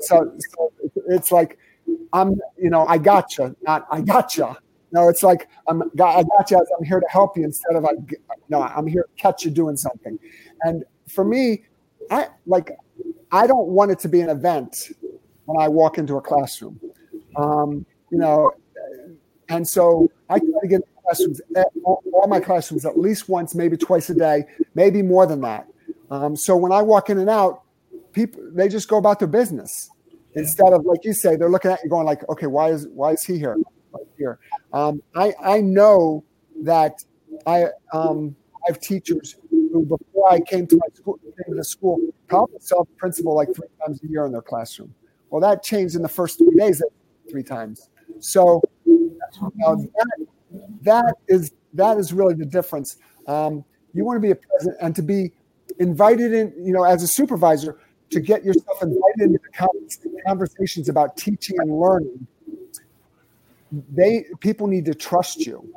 so, 0.00 0.32
so 0.38 0.72
it's 1.08 1.30
like 1.30 1.58
I'm, 2.12 2.40
you 2.56 2.70
know, 2.70 2.86
I 2.86 2.98
gotcha, 2.98 3.54
not 3.62 3.86
I 3.90 4.00
gotcha. 4.00 4.56
No, 4.90 5.08
it's 5.08 5.22
like 5.22 5.48
I'm, 5.68 5.82
I 5.82 6.22
got 6.22 6.50
you. 6.50 6.64
I'm 6.78 6.84
here 6.84 7.00
to 7.00 7.06
help 7.10 7.36
you 7.36 7.44
instead 7.44 7.76
of 7.76 7.84
I, 7.84 7.90
no, 8.48 8.62
I'm 8.62 8.86
here 8.86 9.02
to 9.02 9.22
catch 9.22 9.44
you 9.44 9.50
doing 9.50 9.76
something. 9.76 10.18
And 10.62 10.84
for 11.08 11.24
me, 11.24 11.64
I 12.10 12.28
like, 12.46 12.70
I 13.30 13.46
don't 13.46 13.68
want 13.68 13.90
it 13.90 13.98
to 14.00 14.08
be 14.08 14.20
an 14.20 14.30
event 14.30 14.90
when 15.44 15.60
I 15.60 15.68
walk 15.68 15.98
into 15.98 16.16
a 16.16 16.22
classroom. 16.22 16.80
Um, 17.36 17.84
you 18.10 18.18
know, 18.18 18.52
and 19.50 19.66
so 19.66 20.10
I 20.30 20.38
try 20.38 20.48
to 20.62 20.68
get 20.68 20.80
classrooms, 21.04 21.40
eh, 21.54 21.64
all 21.84 22.26
my 22.26 22.40
classrooms, 22.40 22.86
at 22.86 22.98
least 22.98 23.28
once, 23.28 23.54
maybe 23.54 23.76
twice 23.76 24.08
a 24.10 24.14
day, 24.14 24.44
maybe 24.74 25.02
more 25.02 25.26
than 25.26 25.42
that. 25.42 25.66
Um, 26.10 26.34
so 26.34 26.56
when 26.56 26.72
I 26.72 26.80
walk 26.80 27.10
in 27.10 27.18
and 27.18 27.28
out, 27.28 27.62
people 28.12 28.42
they 28.52 28.68
just 28.68 28.88
go 28.88 28.96
about 28.96 29.18
their 29.18 29.28
business 29.28 29.90
instead 30.34 30.72
of 30.72 30.84
like 30.84 31.04
you 31.04 31.12
say, 31.12 31.36
they're 31.36 31.50
looking 31.50 31.70
at 31.70 31.80
you 31.82 31.90
going 31.90 32.06
like, 32.06 32.28
okay, 32.28 32.46
why 32.46 32.70
is 32.70 32.88
why 32.88 33.12
is 33.12 33.24
he 33.24 33.38
here? 33.38 33.56
Right 33.92 34.06
here. 34.16 34.38
Um, 34.72 35.02
I 35.14 35.34
I 35.42 35.60
know 35.60 36.24
that 36.62 37.04
I 37.46 37.66
um, 37.92 38.36
I 38.56 38.72
have 38.72 38.80
teachers 38.80 39.36
who 39.50 39.84
before 39.84 40.30
I 40.30 40.40
came 40.40 40.66
to 40.66 40.76
my 40.76 40.94
school 40.94 41.18
came 41.22 41.50
to 41.50 41.54
the 41.54 41.64
school 41.64 41.98
taught 42.28 42.50
myself 42.52 42.88
principal 42.96 43.34
like 43.34 43.54
three 43.54 43.68
times 43.84 44.00
a 44.02 44.08
year 44.08 44.26
in 44.26 44.32
their 44.32 44.42
classroom. 44.42 44.94
Well, 45.30 45.40
that 45.42 45.62
changed 45.62 45.94
in 45.94 46.02
the 46.02 46.08
first 46.08 46.38
three 46.38 46.56
days 46.56 46.82
three 47.30 47.42
times. 47.42 47.90
So 48.20 48.62
that, 48.86 50.26
that 50.82 51.14
is 51.28 51.52
that 51.74 51.98
is 51.98 52.12
really 52.12 52.34
the 52.34 52.46
difference. 52.46 52.96
Um, 53.26 53.64
you 53.94 54.04
want 54.04 54.16
to 54.16 54.20
be 54.20 54.30
a 54.30 54.34
president 54.36 54.78
and 54.80 54.96
to 54.96 55.02
be 55.02 55.32
invited 55.78 56.32
in, 56.32 56.52
you 56.58 56.72
know, 56.72 56.84
as 56.84 57.02
a 57.02 57.06
supervisor 57.06 57.78
to 58.10 58.20
get 58.20 58.44
yourself 58.44 58.82
invited 58.82 59.20
into 59.20 59.40
conversations 60.26 60.88
about 60.88 61.16
teaching 61.16 61.56
and 61.58 61.78
learning. 61.78 62.26
They 63.94 64.24
people 64.40 64.66
need 64.66 64.86
to 64.86 64.94
trust 64.94 65.46
you, 65.46 65.68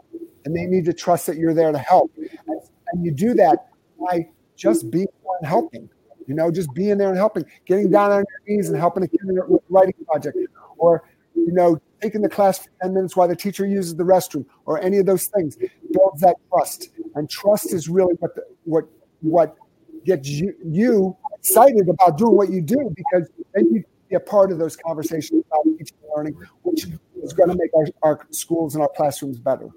and 0.46 0.56
they 0.56 0.66
need 0.66 0.86
to 0.86 0.94
trust 0.94 1.28
that 1.28 1.38
you're 1.38 1.54
there 1.54 1.72
to 1.72 1.78
help. 1.78 2.12
And, 2.18 3.06
you 3.06 3.12
do 3.12 3.34
that 3.36 3.70
by 3.98 4.28
just 4.58 4.92
being 4.92 5.08
and 5.40 5.48
helping. 5.48 5.90
You 6.28 6.36
know, 6.36 6.52
just 6.52 6.74
being 6.74 6.98
there 6.98 7.10
and 7.10 7.18
helping, 7.18 7.46
getting 7.66 7.90
down 7.90 8.12
on 8.12 8.24
your 8.30 8.58
knees 8.58 8.70
and 8.70 8.78
helping 8.78 9.04
a 9.04 9.08
kid 9.08 9.20
with 9.24 9.38
a 9.38 9.60
writing 9.70 9.94
project, 10.06 10.38
or 10.78 11.04
you 11.36 11.52
know, 11.52 11.80
taking 12.02 12.22
the 12.22 12.30
class 12.30 12.60
for 12.60 12.70
10 12.82 12.94
minutes 12.94 13.16
while 13.16 13.28
the 13.28 13.36
teacher 13.36 13.66
uses 13.66 13.96
the 13.96 14.04
restroom 14.04 14.46
or 14.66 14.82
any 14.82 14.98
of 14.98 15.06
those 15.06 15.28
things 15.28 15.58
builds 15.92 16.22
that 16.22 16.36
trust. 16.50 16.90
And 17.16 17.30
trust 17.30 17.74
is 17.74 17.90
really 17.90 18.14
what 18.16 18.36
the, 18.36 18.44
what 18.64 18.86
what 19.22 19.56
gets 20.06 20.28
you, 20.28 20.56
you 20.66 21.16
excited 21.42 21.90
about 21.90 22.18
doing 22.18 22.36
what 22.36 22.50
you 22.50 22.62
do 22.62 22.94
because 22.96 23.28
then 23.54 23.74
you 23.74 23.84
be 24.12 24.16
a 24.16 24.20
part 24.20 24.52
of 24.52 24.60
those 24.60 24.76
conversations 24.76 25.44
about 25.48 25.64
teaching 25.78 25.98
and 26.04 26.12
learning, 26.16 26.36
which 26.64 26.86
is 27.24 27.34
going 27.34 27.50
to 27.50 27.56
make 27.56 27.72
our, 27.74 27.88
our 28.04 28.28
schools 28.30 28.76
and 28.76 28.84
our 28.84 28.90
classrooms 28.96 29.40
better. 29.40 29.70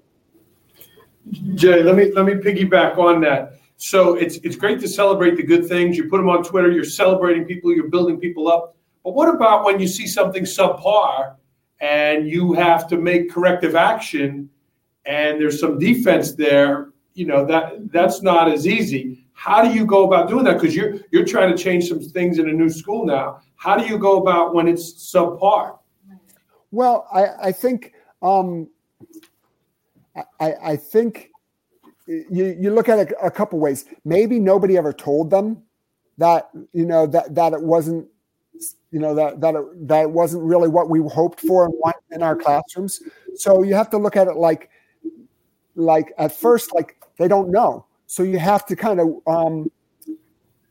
Jay, 1.55 1.81
let 1.81 1.95
me 1.95 2.11
let 2.11 2.25
me 2.25 2.33
piggyback 2.33 2.97
on 2.97 3.21
that. 3.21 3.59
So 3.77 4.13
it's 4.13 4.35
it's 4.37 4.55
great 4.55 4.79
to 4.81 4.87
celebrate 4.87 5.37
the 5.37 5.43
good 5.43 5.67
things. 5.67 5.97
You 5.97 6.07
put 6.07 6.17
them 6.17 6.29
on 6.29 6.43
Twitter. 6.43 6.69
You're 6.69 6.83
celebrating 6.83 7.45
people. 7.45 7.73
You're 7.73 7.89
building 7.89 8.19
people 8.19 8.47
up. 8.47 8.75
But 9.03 9.15
what 9.15 9.33
about 9.33 9.65
when 9.65 9.79
you 9.79 9.87
see 9.87 10.05
something 10.05 10.43
subpar 10.43 11.35
and 11.79 12.27
you 12.27 12.53
have 12.53 12.87
to 12.89 12.97
make 12.97 13.31
corrective 13.31 13.75
action, 13.75 14.49
and 15.05 15.41
there's 15.41 15.59
some 15.59 15.79
defense 15.79 16.35
there? 16.35 16.89
You 17.15 17.25
know 17.25 17.45
that 17.45 17.91
that's 17.91 18.21
not 18.21 18.51
as 18.51 18.67
easy. 18.67 19.14
How 19.35 19.61
do 19.61 19.71
you 19.73 19.85
go 19.85 20.05
about 20.05 20.27
doing 20.29 20.45
that? 20.45 20.53
Because 20.53 20.75
you're 20.75 20.95
you're 21.11 21.25
trying 21.25 21.55
to 21.55 21.61
change 21.61 21.87
some 21.87 21.99
things 21.99 22.39
in 22.39 22.49
a 22.49 22.53
new 22.53 22.69
school 22.69 23.05
now. 23.05 23.41
How 23.57 23.77
do 23.77 23.85
you 23.85 23.99
go 23.99 24.19
about 24.19 24.55
when 24.55 24.67
it's 24.67 24.93
subpar? 25.13 25.77
Well, 26.71 27.07
I, 27.13 27.49
I 27.49 27.51
think 27.51 27.93
um, 28.21 28.67
I, 30.39 30.53
I 30.63 30.75
think 30.75 31.31
you, 32.07 32.55
you 32.59 32.71
look 32.71 32.89
at 32.89 32.99
it 32.99 33.13
a 33.21 33.29
couple 33.29 33.59
ways. 33.59 33.85
Maybe 34.03 34.39
nobody 34.39 34.77
ever 34.77 34.93
told 34.93 35.29
them 35.29 35.63
that 36.17 36.49
you 36.73 36.85
know 36.85 37.05
that 37.07 37.35
that 37.35 37.53
it 37.53 37.61
wasn't 37.61 38.07
you 38.91 38.99
know 38.99 39.13
that 39.15 39.41
that 39.41 39.55
it, 39.55 39.87
that 39.87 40.01
it 40.03 40.11
wasn't 40.11 40.43
really 40.43 40.69
what 40.69 40.89
we 40.89 40.99
hoped 41.09 41.41
for 41.41 41.65
and 41.65 41.73
want 41.77 41.97
in 42.11 42.23
our 42.23 42.35
classrooms. 42.35 43.01
So 43.35 43.63
you 43.63 43.75
have 43.75 43.89
to 43.89 43.97
look 43.97 44.15
at 44.15 44.27
it 44.27 44.37
like 44.37 44.69
like 45.75 46.13
at 46.17 46.31
first 46.31 46.73
like 46.73 46.95
they 47.17 47.27
don't 47.27 47.49
know. 47.49 47.85
So 48.07 48.23
you 48.23 48.39
have 48.39 48.65
to 48.67 48.75
kind 48.75 48.99
of, 48.99 49.07
um, 49.27 49.71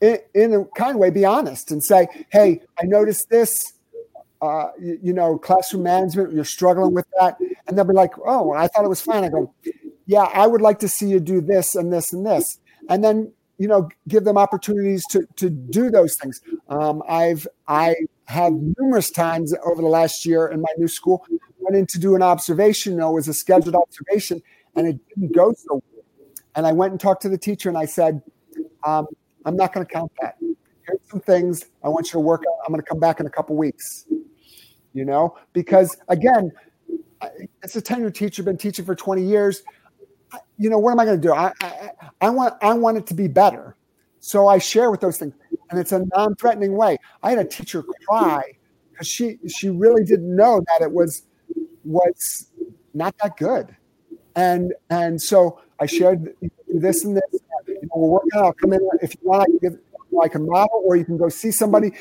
in, 0.01 0.19
in, 0.35 0.55
a 0.55 0.65
kind 0.77 0.93
of 0.93 0.97
way, 0.97 1.11
be 1.11 1.25
honest 1.25 1.71
and 1.71 1.83
say, 1.83 2.07
"Hey, 2.31 2.61
I 2.79 2.85
noticed 2.85 3.31
this. 3.31 3.73
Uh, 4.43 4.69
you, 4.79 4.99
you, 5.03 5.13
know, 5.13 5.39
classroom 5.39 5.83
management, 5.85 6.33
you're 6.33 6.45
struggling 6.45 6.93
with 6.93 7.07
that," 7.19 7.39
and 7.67 7.77
they'll 7.77 7.85
be 7.85 7.95
like, 7.95 8.13
"Oh, 8.25 8.53
I 8.53 8.69
thought 8.69 8.85
it 8.85 8.89
was 8.89 9.01
fine." 9.01 9.25
I 9.25 9.29
go, 9.29 9.53
"Yeah, 10.07 10.25
I 10.25 10.47
would 10.47 10.61
like 10.61 10.79
to 10.81 10.89
see 10.89 11.09
you 11.09 11.21
do 11.21 11.41
this 11.41 11.75
and 11.75 11.93
this 11.93 12.13
and 12.13 12.27
this," 12.27 12.59
and 12.89 13.03
then 13.03 13.33
you 13.59 13.69
know, 13.69 13.89
give 14.09 14.25
them 14.25 14.37
opportunities 14.37 15.05
to 15.11 15.27
to 15.37 15.49
do 15.49 15.91
those 15.91 16.17
things. 16.17 16.41
Um, 16.69 17.03
I've 17.09 17.47
I 17.69 17.95
have 18.27 18.53
numerous 18.79 19.11
times 19.11 19.55
over 19.65 19.81
the 19.81 19.89
last 19.89 20.27
year 20.27 20.47
in 20.47 20.61
my 20.61 20.69
new 20.77 20.89
school 20.89 21.25
went 21.65 21.77
in 21.77 21.87
to 21.87 21.99
do 21.99 22.15
an 22.15 22.23
observation. 22.23 22.93
You 22.93 22.99
know, 22.99 23.13
was 23.13 23.29
a 23.29 23.35
scheduled 23.35 23.75
observation, 23.75 24.43
and 24.77 24.87
it 24.87 24.99
didn't 25.09 25.35
go 25.35 25.53
so 25.57 25.83
and 26.57 26.67
I 26.67 26.73
went 26.73 26.93
and 26.93 27.01
talked 27.01 27.23
to 27.23 27.29
the 27.29 27.39
teacher 27.39 27.69
and 27.69 27.79
I 27.79 27.85
said, 27.85 28.23
um, 28.85 29.07
I'm 29.45 29.57
not 29.57 29.73
going 29.73 29.87
to 29.87 29.93
count 29.93 30.13
that. 30.21 30.37
Here's 30.41 31.01
some 31.11 31.21
things 31.21 31.65
I 31.83 31.89
want 31.89 32.07
you 32.07 32.13
to 32.13 32.21
work 32.21 32.43
on. 32.47 32.59
I'm 32.67 32.73
going 32.73 32.83
to 32.83 32.89
come 32.89 33.01
back 33.01 33.21
in 33.21 33.27
a 33.27 33.31
couple 33.31 33.57
weeks, 33.57 34.07
you 34.93 35.05
know, 35.05 35.37
because 35.53 35.97
again, 36.09 36.53
it's 37.63 37.77
a 37.77 37.83
tenured 37.83 38.15
teacher, 38.15 38.43
been 38.43 38.59
teaching 38.59 38.85
for 38.85 38.95
20 38.95 39.23
years. 39.23 39.63
You 40.59 40.69
know, 40.71 40.79
what 40.79 40.93
am 40.93 41.01
I 41.01 41.05
going 41.05 41.21
to 41.21 41.29
do? 41.29 41.33
I, 41.33 41.53
I, 41.61 41.91
I 42.21 42.31
want, 42.31 42.55
I 42.63 42.75
want 42.75 42.99
it 42.99 43.07
to 43.09 43.15
be 43.15 43.29
better. 43.29 43.77
So 44.21 44.49
I 44.49 44.59
share 44.59 44.91
with 44.91 45.01
those 45.01 45.19
things 45.19 45.35
and 45.71 45.79
it's 45.79 45.93
a 45.93 46.05
non-threatening 46.15 46.77
way. 46.77 46.99
I 47.23 47.31
had 47.31 47.39
a 47.39 47.45
teacher 47.45 47.83
cry 48.09 48.53
because 48.91 49.07
she, 49.07 49.39
she 49.49 49.71
really 49.71 50.05
didn't 50.05 50.35
know 50.35 50.63
that 50.69 50.85
it 50.85 50.93
was, 50.93 51.23
was 51.85 52.49
not 52.95 53.15
that 53.23 53.37
good. 53.37 53.77
And, 54.37 54.75
and 54.91 55.21
so 55.21 55.61
I 55.81 55.87
shared 55.87 56.35
this 56.69 57.05
and 57.05 57.17
this. 57.17 57.41
You 57.67 57.75
know, 57.83 57.89
we're 57.95 58.09
working 58.09 58.31
I'll 58.35 58.53
come 58.53 58.73
in 58.73 58.81
if 59.01 59.15
you 59.15 59.21
want. 59.29 59.47
Can 59.47 59.59
give 59.59 59.79
like 60.11 60.35
a 60.35 60.39
model, 60.39 60.83
or 60.85 60.97
you 60.97 61.05
can 61.05 61.17
go 61.17 61.29
see 61.29 61.51
somebody. 61.51 61.93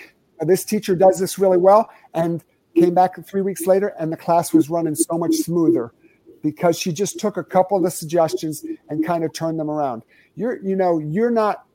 Uh, 0.41 0.45
this 0.45 0.63
teacher 0.63 0.95
does 0.95 1.19
this 1.19 1.37
really 1.39 1.57
well, 1.57 1.89
and 2.13 2.43
came 2.75 2.93
back 2.93 3.23
three 3.25 3.41
weeks 3.41 3.65
later, 3.65 3.93
and 3.99 4.11
the 4.11 4.17
class 4.17 4.53
was 4.53 4.69
running 4.69 4.95
so 4.95 5.17
much 5.17 5.35
smoother 5.35 5.93
because 6.41 6.77
she 6.77 6.91
just 6.91 7.19
took 7.19 7.37
a 7.37 7.43
couple 7.43 7.77
of 7.77 7.83
the 7.83 7.91
suggestions 7.91 8.65
and 8.89 9.05
kind 9.05 9.23
of 9.23 9.31
turned 9.33 9.59
them 9.59 9.69
around. 9.69 10.03
You're, 10.35 10.61
you 10.61 10.75
know, 10.75 10.99
you're 10.99 11.31
not 11.31 11.65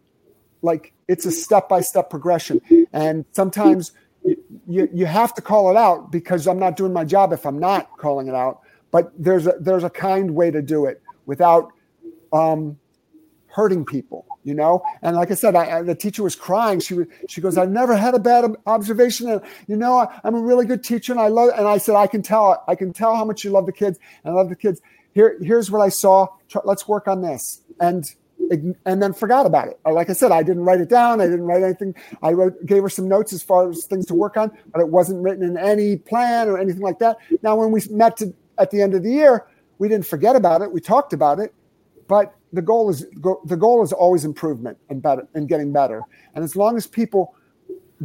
like 0.62 0.92
it's 1.06 1.24
a 1.24 1.32
step 1.32 1.68
by 1.68 1.80
step 1.80 2.10
progression, 2.10 2.60
and 2.92 3.24
sometimes 3.32 3.92
you, 4.66 4.88
you 4.92 5.06
have 5.06 5.34
to 5.34 5.42
call 5.42 5.70
it 5.70 5.76
out 5.76 6.10
because 6.10 6.46
I'm 6.46 6.58
not 6.58 6.76
doing 6.76 6.92
my 6.92 7.04
job 7.04 7.32
if 7.32 7.46
I'm 7.46 7.58
not 7.58 7.96
calling 7.96 8.28
it 8.28 8.34
out. 8.34 8.60
But 8.90 9.12
there's 9.18 9.46
a 9.46 9.54
there's 9.60 9.84
a 9.84 9.90
kind 9.90 10.34
way 10.34 10.50
to 10.50 10.62
do 10.62 10.86
it 10.86 11.02
without 11.26 11.72
um, 12.32 12.78
hurting 13.48 13.84
people, 13.84 14.24
you 14.44 14.54
know. 14.54 14.82
And 15.02 15.16
like 15.16 15.30
I 15.30 15.34
said, 15.34 15.54
I, 15.54 15.78
I, 15.78 15.82
the 15.82 15.94
teacher 15.94 16.22
was 16.22 16.36
crying. 16.36 16.80
She 16.80 16.96
she 17.28 17.40
goes, 17.40 17.58
"I've 17.58 17.70
never 17.70 17.96
had 17.96 18.14
a 18.14 18.18
bad 18.18 18.54
observation, 18.66 19.28
and 19.28 19.42
you 19.66 19.76
know, 19.76 19.98
I, 19.98 20.20
am 20.24 20.34
a 20.34 20.40
really 20.40 20.66
good 20.66 20.82
teacher, 20.82 21.12
and 21.12 21.20
I 21.20 21.28
love." 21.28 21.50
And 21.56 21.66
I 21.66 21.78
said, 21.78 21.94
"I 21.94 22.06
can 22.06 22.22
tell. 22.22 22.64
I 22.68 22.74
can 22.74 22.92
tell 22.92 23.14
how 23.14 23.24
much 23.24 23.44
you 23.44 23.50
love 23.50 23.66
the 23.66 23.72
kids, 23.72 23.98
and 24.24 24.32
I 24.32 24.36
love 24.36 24.48
the 24.48 24.56
kids. 24.56 24.80
Here, 25.12 25.36
here's 25.40 25.70
what 25.70 25.80
I 25.80 25.88
saw. 25.88 26.28
Let's 26.64 26.88
work 26.88 27.08
on 27.08 27.22
this." 27.22 27.62
And 27.80 28.04
and 28.86 29.02
then 29.02 29.12
forgot 29.12 29.46
about 29.46 29.68
it. 29.68 29.78
Like 29.84 30.10
I 30.10 30.12
said, 30.12 30.32
I 30.32 30.42
didn't 30.42 30.64
write 30.64 30.80
it 30.80 30.88
down. 30.88 31.20
I 31.20 31.24
didn't 31.24 31.44
write 31.44 31.62
anything. 31.62 31.94
I 32.22 32.32
wrote, 32.32 32.64
gave 32.64 32.82
her 32.82 32.88
some 32.88 33.08
notes 33.08 33.32
as 33.32 33.42
far 33.42 33.68
as 33.68 33.84
things 33.84 34.06
to 34.06 34.14
work 34.14 34.36
on, 34.36 34.50
but 34.72 34.80
it 34.80 34.88
wasn't 34.88 35.22
written 35.22 35.42
in 35.42 35.56
any 35.58 35.96
plan 35.96 36.48
or 36.48 36.58
anything 36.58 36.82
like 36.82 36.98
that. 37.00 37.18
Now, 37.42 37.56
when 37.56 37.70
we 37.70 37.82
met 37.90 38.16
to, 38.18 38.32
at 38.58 38.70
the 38.70 38.80
end 38.80 38.94
of 38.94 39.02
the 39.02 39.10
year, 39.10 39.46
we 39.78 39.88
didn't 39.88 40.06
forget 40.06 40.36
about 40.36 40.62
it. 40.62 40.70
We 40.70 40.80
talked 40.80 41.12
about 41.12 41.38
it, 41.38 41.54
but 42.06 42.34
the 42.52 42.62
goal 42.62 42.90
is 42.90 43.06
the 43.44 43.56
goal 43.56 43.82
is 43.82 43.92
always 43.92 44.24
improvement 44.24 44.78
and 44.88 45.02
better 45.02 45.26
and 45.34 45.48
getting 45.48 45.72
better. 45.72 46.02
And 46.34 46.42
as 46.42 46.56
long 46.56 46.76
as 46.76 46.86
people 46.86 47.34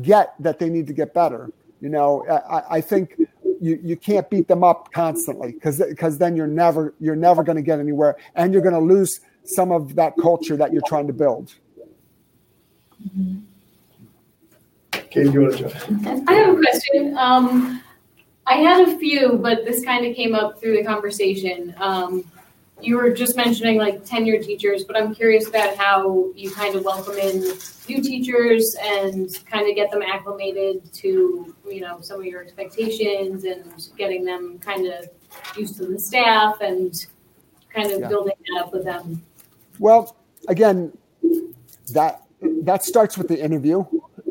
get 0.01 0.33
that 0.39 0.59
they 0.59 0.69
need 0.69 0.87
to 0.87 0.93
get 0.93 1.13
better, 1.13 1.51
you 1.81 1.89
know, 1.89 2.25
I, 2.29 2.77
I 2.77 2.81
think 2.81 3.17
you, 3.61 3.79
you 3.81 3.95
can't 3.95 4.29
beat 4.29 4.47
them 4.47 4.63
up 4.63 4.91
constantly 4.91 5.53
because 5.53 5.79
because 5.79 6.17
then 6.17 6.35
you're 6.35 6.47
never 6.47 6.93
you're 6.99 7.15
never 7.15 7.43
going 7.43 7.55
to 7.55 7.61
get 7.61 7.79
anywhere 7.79 8.17
and 8.35 8.53
you're 8.53 8.61
going 8.61 8.73
to 8.75 8.79
lose 8.79 9.21
some 9.45 9.71
of 9.71 9.95
that 9.95 10.13
culture 10.21 10.57
that 10.57 10.73
you're 10.73 10.81
trying 10.87 11.07
to 11.07 11.13
build. 11.13 11.53
Katie, 14.91 15.29
you 15.29 15.41
want 15.41 15.57
to 15.57 15.69
jump? 15.69 16.29
I 16.29 16.33
have 16.33 16.57
a 16.57 16.59
question. 16.59 17.17
Um, 17.17 17.83
I 18.45 18.55
had 18.55 18.87
a 18.87 18.97
few, 18.97 19.37
but 19.37 19.65
this 19.65 19.83
kind 19.83 20.05
of 20.05 20.15
came 20.15 20.35
up 20.35 20.59
through 20.59 20.77
the 20.77 20.83
conversation. 20.83 21.73
Um, 21.77 22.29
you 22.81 22.97
were 22.97 23.11
just 23.11 23.37
mentioning 23.37 23.77
like 23.77 24.03
tenured 24.05 24.43
teachers, 24.43 24.83
but 24.83 24.97
I'm 24.97 25.15
curious 25.15 25.47
about 25.47 25.75
how 25.77 26.31
you 26.35 26.51
kind 26.51 26.75
of 26.75 26.83
welcome 26.83 27.17
in 27.17 27.39
new 27.87 28.01
teachers 28.01 28.75
and 28.81 29.29
kind 29.45 29.69
of 29.69 29.75
get 29.75 29.89
them 29.91 30.01
acclimated 30.01 30.91
to 30.93 31.55
you 31.69 31.81
know 31.81 32.01
some 32.01 32.19
of 32.19 32.25
your 32.25 32.41
expectations 32.41 33.45
and 33.45 33.89
getting 33.97 34.25
them 34.25 34.59
kind 34.59 34.87
of 34.87 35.07
used 35.55 35.77
to 35.77 35.85
the 35.85 35.99
staff 35.99 36.59
and 36.61 37.07
kind 37.69 37.91
of 37.91 38.01
yeah. 38.01 38.07
building 38.09 38.33
that 38.47 38.63
up 38.63 38.73
with 38.73 38.83
them. 38.83 39.21
Well, 39.79 40.15
again, 40.49 40.95
that 41.93 42.23
that 42.41 42.83
starts 42.83 43.17
with 43.17 43.29
the 43.29 43.41
interview. 43.41 43.85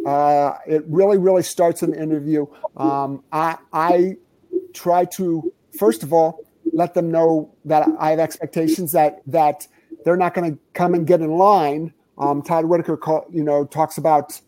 Uh, 0.06 0.58
it 0.66 0.84
really, 0.86 1.18
really 1.18 1.42
starts 1.42 1.82
an 1.82 1.94
interview. 1.94 2.46
Um, 2.76 3.22
I, 3.32 3.56
I 3.72 4.16
try 4.72 5.04
to 5.04 5.52
first 5.78 6.02
of 6.02 6.12
all 6.12 6.44
let 6.72 6.94
them 6.94 7.10
know 7.10 7.54
that 7.64 7.86
I 7.98 8.10
have 8.10 8.18
expectations 8.18 8.92
that 8.92 9.22
that 9.26 9.66
they're 10.04 10.16
not 10.16 10.34
going 10.34 10.52
to 10.52 10.58
come 10.74 10.94
and 10.94 11.06
get 11.06 11.20
in 11.20 11.30
line. 11.30 11.92
Um, 12.18 12.42
Todd 12.42 12.66
Whitaker, 12.66 12.96
call, 12.96 13.26
you 13.30 13.42
know, 13.42 13.64
talks 13.64 13.98
about 13.98 14.40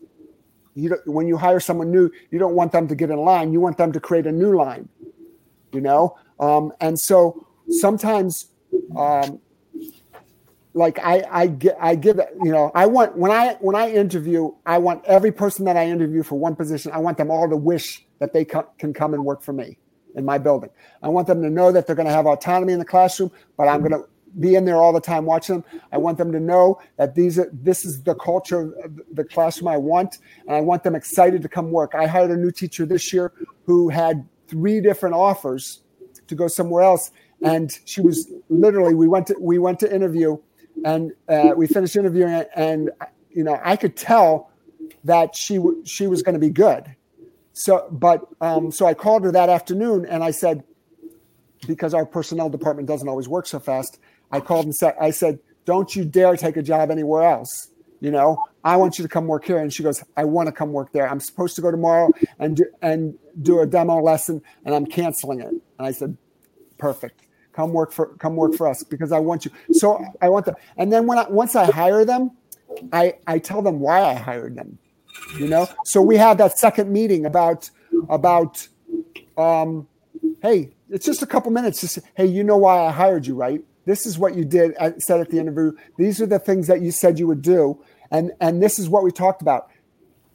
you 0.75 0.95
when 1.05 1.27
you 1.27 1.37
hire 1.37 1.59
someone 1.59 1.91
new, 1.91 2.11
you 2.31 2.39
don't 2.39 2.55
want 2.55 2.71
them 2.71 2.87
to 2.87 2.95
get 2.95 3.09
in 3.09 3.17
line. 3.17 3.53
You 3.53 3.61
want 3.61 3.77
them 3.77 3.91
to 3.93 3.99
create 3.99 4.27
a 4.27 4.31
new 4.31 4.55
line, 4.55 4.89
you 5.71 5.81
know. 5.81 6.17
Um, 6.39 6.73
and 6.81 6.99
so 6.99 7.47
sometimes, 7.69 8.47
um, 8.97 9.39
like 10.75 10.99
I, 10.99 11.23
I 11.31 11.47
get, 11.47 11.77
I 11.79 11.95
give 11.95 12.19
you 12.43 12.51
know, 12.51 12.71
I 12.75 12.85
want 12.85 13.17
when 13.17 13.31
I 13.31 13.53
when 13.61 13.75
I 13.75 13.89
interview, 13.89 14.51
I 14.65 14.77
want 14.77 15.03
every 15.05 15.31
person 15.31 15.65
that 15.65 15.77
I 15.77 15.87
interview 15.87 16.21
for 16.21 16.37
one 16.37 16.55
position, 16.55 16.91
I 16.91 16.97
want 16.97 17.17
them 17.17 17.31
all 17.31 17.49
to 17.49 17.57
wish 17.57 18.05
that 18.19 18.33
they 18.33 18.45
co- 18.45 18.69
can 18.77 18.93
come 18.93 19.13
and 19.13 19.23
work 19.23 19.41
for 19.41 19.53
me 19.53 19.77
in 20.15 20.25
my 20.25 20.37
building. 20.37 20.69
I 21.01 21.07
want 21.09 21.27
them 21.27 21.41
to 21.41 21.49
know 21.49 21.71
that 21.71 21.87
they're 21.87 21.95
going 21.95 22.07
to 22.07 22.13
have 22.13 22.25
autonomy 22.25 22.73
in 22.73 22.79
the 22.79 22.85
classroom, 22.85 23.31
but 23.57 23.67
I'm 23.67 23.79
going 23.79 23.91
to 23.91 24.03
be 24.39 24.55
in 24.55 24.65
there 24.65 24.75
all 24.75 24.91
the 24.91 24.99
time 24.99 25.25
watching 25.25 25.61
them. 25.61 25.81
I 25.93 25.97
want 25.97 26.17
them 26.17 26.31
to 26.33 26.39
know 26.39 26.81
that 26.97 27.15
these 27.15 27.39
are 27.39 27.49
this 27.53 27.85
is 27.85 28.03
the 28.03 28.15
culture 28.15 28.73
of 28.83 28.99
the 29.13 29.23
classroom 29.23 29.69
I 29.69 29.77
want, 29.77 30.19
and 30.45 30.55
I 30.55 30.61
want 30.61 30.83
them 30.83 30.95
excited 30.95 31.41
to 31.41 31.49
come 31.49 31.71
work. 31.71 31.95
I 31.95 32.05
hired 32.05 32.31
a 32.31 32.37
new 32.37 32.51
teacher 32.51 32.85
this 32.85 33.13
year 33.13 33.31
who 33.65 33.89
had 33.89 34.27
three 34.47 34.81
different 34.81 35.15
offers 35.15 35.81
to 36.27 36.35
go 36.35 36.47
somewhere 36.47 36.83
else, 36.83 37.11
and 37.41 37.79
she 37.85 38.01
was 38.01 38.29
literally 38.49 38.93
we 38.93 39.07
went 39.07 39.27
to 39.27 39.35
we 39.39 39.57
went 39.57 39.79
to 39.79 39.93
interview, 39.93 40.37
and 40.85 41.11
uh, 41.27 41.53
we 41.57 41.67
finished 41.67 41.97
interviewing, 41.97 42.45
and 42.55 42.91
you 43.29 43.43
know 43.43 43.59
I 43.61 43.75
could 43.75 43.97
tell 43.97 44.51
that 45.03 45.35
she 45.35 45.57
w- 45.57 45.83
she 45.85 46.07
was 46.07 46.23
going 46.23 46.35
to 46.35 46.39
be 46.39 46.49
good 46.49 46.95
so, 47.57 47.87
but 47.89 48.27
um, 48.41 48.69
so 48.69 48.85
I 48.85 48.93
called 48.93 49.23
her 49.23 49.31
that 49.31 49.47
afternoon 49.47 50.05
and 50.05 50.25
I 50.25 50.31
said, 50.31 50.65
because 51.65 51.93
our 51.93 52.05
personnel 52.05 52.49
department 52.49 52.85
doesn't 52.85 53.07
always 53.07 53.29
work 53.29 53.47
so 53.47 53.59
fast, 53.59 53.97
I 54.29 54.41
called 54.41 54.65
and 54.65 54.75
said, 54.75 54.93
I 54.99 55.11
said, 55.11 55.39
don't 55.63 55.95
you 55.95 56.03
dare 56.03 56.35
take 56.35 56.57
a 56.57 56.61
job 56.61 56.91
anywhere 56.91 57.23
else. 57.23 57.69
You 58.01 58.11
know, 58.11 58.43
I 58.65 58.75
want 58.75 58.99
you 58.99 59.03
to 59.03 59.09
come 59.09 59.25
work 59.25 59.45
here. 59.45 59.57
And 59.57 59.73
she 59.73 59.83
goes, 59.83 60.03
I 60.17 60.25
want 60.25 60.47
to 60.47 60.51
come 60.51 60.73
work 60.73 60.91
there. 60.91 61.09
I'm 61.09 61.21
supposed 61.21 61.55
to 61.55 61.61
go 61.61 61.71
tomorrow 61.71 62.11
and 62.39 62.57
do, 62.57 62.65
and 62.81 63.17
do 63.41 63.61
a 63.61 63.65
demo 63.65 64.01
lesson, 64.01 64.41
and 64.65 64.75
I'm 64.75 64.85
canceling 64.85 65.39
it. 65.39 65.47
And 65.47 65.61
I 65.79 65.91
said, 65.91 66.17
perfect. 66.77 67.24
Come 67.55 67.71
work 67.71 67.91
for 67.91 68.15
come 68.17 68.35
work 68.35 68.53
for 68.55 68.67
us 68.67 68.83
because 68.83 69.11
I 69.11 69.19
want 69.19 69.45
you. 69.45 69.51
So 69.71 70.03
I 70.21 70.29
want 70.29 70.45
them. 70.45 70.55
And 70.77 70.91
then 70.91 71.07
when 71.07 71.17
I 71.17 71.29
once 71.29 71.55
I 71.55 71.65
hire 71.71 72.03
them, 72.03 72.31
I 72.91 73.15
I 73.27 73.39
tell 73.39 73.61
them 73.61 73.79
why 73.79 74.01
I 74.01 74.13
hired 74.13 74.55
them 74.55 74.77
you 75.37 75.47
know? 75.47 75.67
So 75.83 76.01
we 76.01 76.17
had 76.17 76.37
that 76.37 76.57
second 76.57 76.91
meeting 76.91 77.25
about 77.25 77.69
about 78.09 78.67
um 79.37 79.87
hey 80.41 80.73
it's 80.89 81.05
just 81.05 81.21
a 81.21 81.25
couple 81.25 81.51
minutes 81.51 81.81
just 81.81 81.99
hey 82.15 82.25
you 82.25 82.43
know 82.43 82.57
why 82.57 82.85
i 82.85 82.91
hired 82.91 83.25
you 83.25 83.35
right? 83.35 83.61
This 83.85 84.05
is 84.05 84.17
what 84.17 84.35
you 84.35 84.43
did 84.45 84.73
at, 84.73 85.01
said 85.01 85.19
at 85.19 85.29
the 85.29 85.39
interview. 85.39 85.71
These 85.97 86.19
are 86.21 86.25
the 86.25 86.39
things 86.39 86.67
that 86.67 86.81
you 86.81 86.91
said 86.91 87.19
you 87.19 87.27
would 87.27 87.41
do. 87.41 87.83
And 88.11 88.31
and 88.41 88.61
this 88.61 88.79
is 88.79 88.89
what 88.89 89.03
we 89.03 89.11
talked 89.11 89.41
about. 89.41 89.69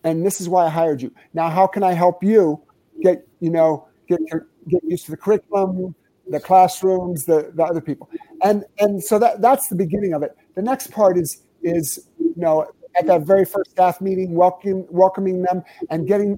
And 0.04 0.24
this 0.24 0.40
is 0.40 0.48
why 0.48 0.66
i 0.66 0.68
hired 0.68 1.02
you. 1.02 1.12
Now 1.34 1.48
how 1.48 1.66
can 1.66 1.82
i 1.82 1.92
help 1.92 2.22
you 2.22 2.62
get 3.02 3.26
you 3.40 3.50
know 3.50 3.88
get 4.08 4.20
get 4.68 4.82
used 4.84 5.04
to 5.06 5.10
the 5.12 5.16
curriculum 5.16 5.94
the 6.30 6.40
classrooms 6.40 7.24
the 7.24 7.50
the 7.54 7.62
other 7.62 7.80
people 7.80 8.08
and 8.42 8.64
and 8.78 9.02
so 9.02 9.18
that 9.18 9.40
that's 9.40 9.68
the 9.68 9.76
beginning 9.76 10.14
of 10.14 10.22
it 10.22 10.36
the 10.54 10.62
next 10.62 10.90
part 10.90 11.18
is 11.18 11.42
is 11.62 12.08
you 12.18 12.34
know 12.36 12.66
at 12.96 13.06
that 13.06 13.22
very 13.22 13.44
first 13.44 13.70
staff 13.70 14.00
meeting, 14.00 14.34
welcoming 14.34 14.86
welcoming 14.90 15.42
them 15.42 15.62
and 15.90 16.06
getting 16.06 16.36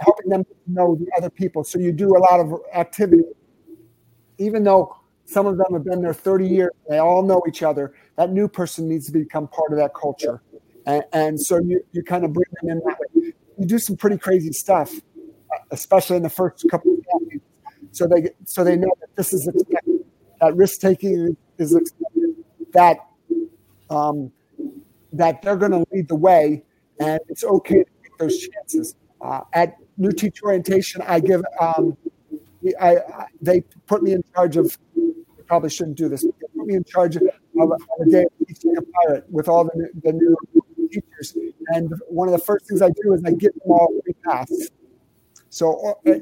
helping 0.00 0.28
them 0.28 0.44
know 0.66 0.94
the 0.96 1.06
other 1.16 1.30
people. 1.30 1.64
So 1.64 1.78
you 1.78 1.92
do 1.92 2.16
a 2.16 2.18
lot 2.18 2.40
of 2.40 2.54
activity, 2.74 3.24
even 4.38 4.64
though 4.64 4.96
some 5.24 5.46
of 5.46 5.56
them 5.56 5.72
have 5.72 5.84
been 5.84 6.02
there 6.02 6.12
30 6.12 6.46
years, 6.46 6.72
they 6.88 6.98
all 6.98 7.22
know 7.22 7.42
each 7.48 7.62
other. 7.62 7.94
That 8.16 8.32
new 8.32 8.48
person 8.48 8.88
needs 8.88 9.06
to 9.06 9.12
become 9.12 9.48
part 9.48 9.72
of 9.72 9.78
that 9.78 9.94
culture, 9.94 10.42
and, 10.86 11.04
and 11.12 11.40
so 11.40 11.58
you 11.58 11.80
you 11.92 12.02
kind 12.02 12.24
of 12.24 12.32
bring 12.32 12.46
them 12.60 12.70
in 12.70 12.78
that 12.84 12.98
way. 12.98 13.32
You 13.58 13.66
do 13.66 13.78
some 13.78 13.96
pretty 13.96 14.18
crazy 14.18 14.52
stuff, 14.52 14.92
especially 15.70 16.16
in 16.16 16.22
the 16.22 16.30
first 16.30 16.64
couple 16.70 16.94
of 16.94 16.98
so 17.92 18.06
they 18.06 18.30
so 18.44 18.64
they 18.64 18.76
know 18.76 18.90
that 19.00 19.14
this 19.16 19.32
is 19.32 19.46
expected, 19.46 20.04
that 20.40 20.56
risk 20.56 20.80
taking 20.80 21.36
is 21.58 21.74
expected, 21.74 22.34
that 22.72 22.96
um, 23.90 24.32
that 25.12 25.42
they're 25.42 25.56
going 25.56 25.72
to 25.72 25.84
lead 25.92 26.08
the 26.08 26.16
way, 26.16 26.64
and 26.98 27.20
it's 27.28 27.44
okay 27.44 27.84
to 27.84 27.90
take 28.02 28.18
those 28.18 28.48
chances. 28.48 28.96
Uh, 29.20 29.40
at 29.52 29.76
new 29.98 30.10
teacher 30.10 30.46
orientation, 30.46 31.02
I 31.02 31.20
give 31.20 31.42
um, 31.60 31.96
I, 32.80 32.96
I, 32.96 33.26
they 33.40 33.60
put 33.86 34.02
me 34.02 34.12
in 34.12 34.24
charge 34.34 34.56
of. 34.56 34.76
Probably 35.46 35.68
shouldn't 35.68 35.98
do 35.98 36.08
this. 36.08 36.22
They 36.22 36.30
put 36.56 36.66
me 36.66 36.76
in 36.76 36.84
charge 36.84 37.16
of, 37.16 37.24
of 37.60 37.72
a 38.00 38.10
day 38.10 38.22
of 38.22 38.46
teaching 38.48 38.74
a 38.78 38.80
pirate 38.80 39.26
with 39.30 39.48
all 39.48 39.64
the, 39.64 39.90
the 40.02 40.12
new 40.14 40.34
teachers, 40.88 41.36
and 41.68 41.92
one 42.08 42.26
of 42.26 42.32
the 42.32 42.38
first 42.38 42.66
things 42.66 42.80
I 42.80 42.88
do 42.88 43.12
is 43.12 43.22
I 43.26 43.32
give 43.32 43.52
them 43.52 43.70
all 43.70 43.92
free 44.02 44.14
pass. 44.24 44.50
So 45.50 45.96
uh, 46.06 46.14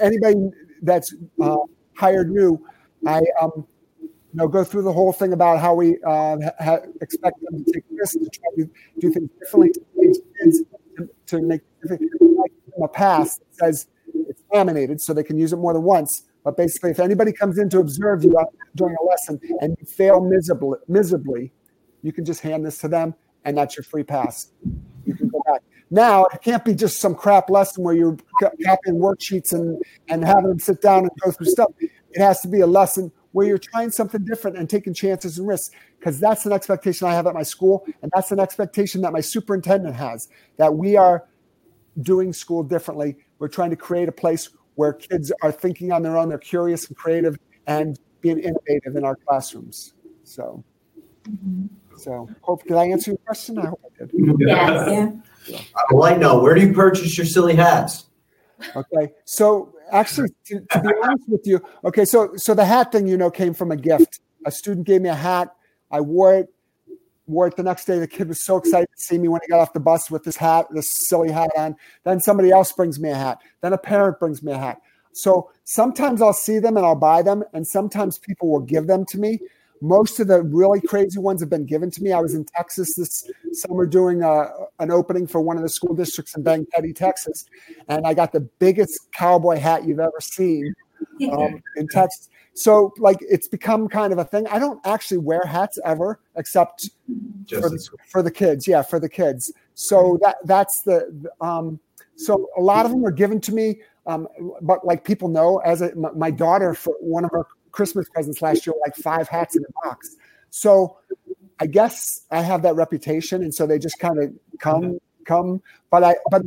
anybody 0.00 0.50
that's 0.82 1.14
uh, 1.40 1.56
hired 1.96 2.30
new, 2.30 2.64
I 3.06 3.22
um, 3.40 3.66
you 3.96 4.08
know, 4.34 4.48
go 4.48 4.64
through 4.64 4.82
the 4.82 4.92
whole 4.92 5.12
thing 5.12 5.32
about 5.32 5.60
how 5.60 5.74
we 5.74 5.98
uh, 6.06 6.36
ha- 6.60 6.80
expect 7.00 7.40
them 7.42 7.64
to 7.64 7.72
take 7.72 7.84
risks, 7.90 8.14
to 8.14 8.30
try 8.30 8.48
to 8.56 8.70
do 8.98 9.10
things 9.10 9.30
differently 9.38 9.70
to 9.72 11.08
to 11.26 11.42
make 11.42 11.62
a 12.82 12.88
pass 12.88 13.38
that 13.38 13.54
says 13.54 13.88
it's 14.28 14.42
laminated 14.52 15.00
so 15.00 15.12
they 15.12 15.22
can 15.22 15.38
use 15.38 15.52
it 15.52 15.56
more 15.56 15.72
than 15.72 15.82
once. 15.82 16.24
But 16.44 16.56
basically, 16.56 16.90
if 16.90 16.98
anybody 16.98 17.32
comes 17.32 17.58
in 17.58 17.68
to 17.70 17.78
observe 17.78 18.24
you 18.24 18.36
during 18.74 18.96
a 19.00 19.04
lesson 19.04 19.40
and 19.60 19.76
you 19.78 19.86
fail 19.86 20.20
miserably, 20.20 20.78
miserably, 20.88 21.52
you 22.02 22.12
can 22.12 22.24
just 22.24 22.40
hand 22.40 22.66
this 22.66 22.78
to 22.78 22.88
them, 22.88 23.14
and 23.44 23.56
that's 23.56 23.76
your 23.76 23.84
free 23.84 24.02
pass. 24.02 24.48
You 25.52 25.58
back. 25.58 25.62
Now 25.90 26.24
it 26.26 26.42
can't 26.42 26.64
be 26.64 26.74
just 26.74 27.00
some 27.00 27.14
crap 27.14 27.50
lesson 27.50 27.84
where 27.84 27.94
you're 27.94 28.16
copying 28.40 28.96
worksheets 28.96 29.52
and 29.52 29.82
and 30.08 30.24
having 30.24 30.48
them 30.48 30.58
sit 30.58 30.80
down 30.80 31.00
and 31.00 31.10
go 31.22 31.30
through 31.30 31.46
stuff. 31.46 31.70
It 31.80 32.20
has 32.20 32.40
to 32.40 32.48
be 32.48 32.60
a 32.60 32.66
lesson 32.66 33.12
where 33.32 33.46
you're 33.46 33.58
trying 33.58 33.90
something 33.90 34.24
different 34.24 34.56
and 34.56 34.68
taking 34.68 34.94
chances 34.94 35.38
and 35.38 35.48
risks 35.48 35.74
because 35.98 36.20
that's 36.20 36.46
an 36.46 36.52
expectation 36.52 37.08
I 37.08 37.14
have 37.14 37.26
at 37.26 37.34
my 37.34 37.42
school 37.42 37.86
and 38.02 38.10
that's 38.14 38.30
an 38.30 38.40
expectation 38.40 39.00
that 39.02 39.12
my 39.12 39.20
superintendent 39.20 39.96
has 39.96 40.28
that 40.58 40.74
we 40.74 40.96
are 40.96 41.26
doing 42.00 42.32
school 42.32 42.62
differently. 42.62 43.16
We're 43.38 43.48
trying 43.48 43.70
to 43.70 43.76
create 43.76 44.08
a 44.08 44.12
place 44.12 44.50
where 44.74 44.92
kids 44.92 45.32
are 45.42 45.52
thinking 45.52 45.92
on 45.92 46.02
their 46.02 46.16
own, 46.16 46.28
they're 46.28 46.38
curious 46.38 46.86
and 46.88 46.96
creative 46.96 47.38
and 47.66 47.98
being 48.20 48.38
innovative 48.38 48.96
in 48.96 49.04
our 49.04 49.16
classrooms. 49.16 49.94
So, 50.24 50.64
mm-hmm. 51.28 51.66
so 51.96 52.28
hope 52.40 52.62
did 52.64 52.76
I 52.76 52.86
answer 52.86 53.10
your 53.10 53.18
question? 53.18 53.58
I 53.58 53.66
hope 53.66 53.80
I 53.84 54.04
did. 54.04 54.10
Yes. 54.38 54.90
Yeah. 54.90 55.10
A 55.90 55.94
light 55.94 56.18
note, 56.18 56.42
where 56.42 56.54
do 56.54 56.60
you 56.60 56.72
purchase 56.72 57.16
your 57.16 57.26
silly 57.26 57.54
hats? 57.54 58.06
Okay, 58.76 59.12
so 59.24 59.74
actually, 59.90 60.28
to, 60.46 60.60
to, 60.60 60.80
be 60.80 60.88
honest 61.02 61.28
with 61.28 61.46
you, 61.46 61.60
okay, 61.84 62.04
so 62.04 62.36
so 62.36 62.54
the 62.54 62.64
hat 62.64 62.92
thing, 62.92 63.06
you 63.06 63.16
know, 63.16 63.30
came 63.30 63.54
from 63.54 63.72
a 63.72 63.76
gift. 63.76 64.20
A 64.46 64.50
student 64.50 64.86
gave 64.86 65.02
me 65.02 65.08
a 65.08 65.14
hat. 65.14 65.54
I 65.90 66.00
wore 66.00 66.34
it. 66.34 66.48
wore 67.26 67.46
it 67.46 67.56
the 67.56 67.62
next 67.62 67.84
day. 67.84 67.98
The 67.98 68.06
kid 68.06 68.28
was 68.28 68.42
so 68.42 68.56
excited 68.56 68.88
to 68.96 69.02
see 69.02 69.18
me 69.18 69.28
when 69.28 69.40
he 69.42 69.48
got 69.48 69.60
off 69.60 69.72
the 69.72 69.80
bus 69.80 70.10
with 70.10 70.24
this 70.24 70.36
hat, 70.36 70.66
this 70.70 70.90
silly 70.90 71.30
hat 71.30 71.50
on. 71.56 71.76
Then 72.04 72.20
somebody 72.20 72.50
else 72.50 72.72
brings 72.72 72.98
me 73.00 73.10
a 73.10 73.14
hat. 73.14 73.38
Then 73.60 73.72
a 73.72 73.78
parent 73.78 74.18
brings 74.18 74.42
me 74.42 74.52
a 74.52 74.58
hat. 74.58 74.80
So 75.12 75.50
sometimes 75.64 76.22
I'll 76.22 76.32
see 76.32 76.58
them 76.58 76.76
and 76.76 76.86
I'll 76.86 76.94
buy 76.94 77.22
them, 77.22 77.44
and 77.52 77.66
sometimes 77.66 78.18
people 78.18 78.48
will 78.48 78.60
give 78.60 78.86
them 78.86 79.04
to 79.06 79.18
me. 79.18 79.40
Most 79.82 80.20
of 80.20 80.28
the 80.28 80.42
really 80.42 80.80
crazy 80.80 81.18
ones 81.18 81.40
have 81.40 81.50
been 81.50 81.66
given 81.66 81.90
to 81.90 82.02
me. 82.04 82.12
I 82.12 82.20
was 82.20 82.34
in 82.34 82.44
Texas 82.44 82.94
this 82.94 83.28
summer 83.52 83.84
doing 83.84 84.22
a, 84.22 84.30
uh, 84.30 84.48
an 84.78 84.92
opening 84.92 85.26
for 85.26 85.40
one 85.40 85.56
of 85.56 85.64
the 85.64 85.68
school 85.68 85.92
districts 85.92 86.36
in 86.36 86.44
Bangketi, 86.44 86.94
Texas, 86.94 87.46
and 87.88 88.06
I 88.06 88.14
got 88.14 88.30
the 88.30 88.40
biggest 88.40 89.10
cowboy 89.10 89.58
hat 89.58 89.84
you've 89.84 89.98
ever 89.98 90.20
seen 90.20 90.72
um, 91.32 91.60
in 91.76 91.88
Texas. 91.88 92.30
So 92.54 92.92
like 92.98 93.18
it's 93.22 93.48
become 93.48 93.88
kind 93.88 94.12
of 94.12 94.20
a 94.20 94.24
thing. 94.24 94.46
I 94.46 94.60
don't 94.60 94.78
actually 94.86 95.18
wear 95.18 95.42
hats 95.44 95.80
ever, 95.84 96.20
except 96.36 96.88
for 97.48 97.68
the, 97.68 97.88
for 98.08 98.22
the, 98.22 98.30
kids. 98.30 98.68
Yeah, 98.68 98.82
for 98.82 99.00
the 99.00 99.08
kids. 99.08 99.52
So 99.74 100.16
that 100.22 100.36
that's 100.44 100.82
the 100.82 101.28
um, 101.40 101.80
so 102.14 102.48
a 102.56 102.60
lot 102.60 102.86
of 102.86 102.92
them 102.92 103.04
are 103.04 103.10
given 103.10 103.40
to 103.40 103.52
me. 103.52 103.80
Um, 104.06 104.28
but 104.60 104.84
like 104.86 105.04
people 105.04 105.28
know, 105.28 105.58
as 105.58 105.82
a, 105.82 105.92
my 105.96 106.30
daughter 106.30 106.72
for 106.72 106.94
one 107.00 107.24
of 107.24 107.32
her 107.32 107.46
Christmas 107.72 108.08
presents 108.08 108.40
last 108.42 108.66
year, 108.66 108.74
like 108.84 108.94
five 108.96 109.28
hats 109.28 109.56
in 109.56 109.64
a 109.64 109.88
box. 109.88 110.16
So 110.50 110.98
I 111.58 111.66
guess 111.66 112.26
I 112.30 112.42
have 112.42 112.62
that 112.62 112.74
reputation, 112.74 113.42
and 113.42 113.54
so 113.54 113.66
they 113.66 113.78
just 113.78 113.98
kind 113.98 114.22
of 114.22 114.32
come, 114.58 114.98
come. 115.24 115.62
But 115.90 116.04
I, 116.04 116.16
but 116.30 116.42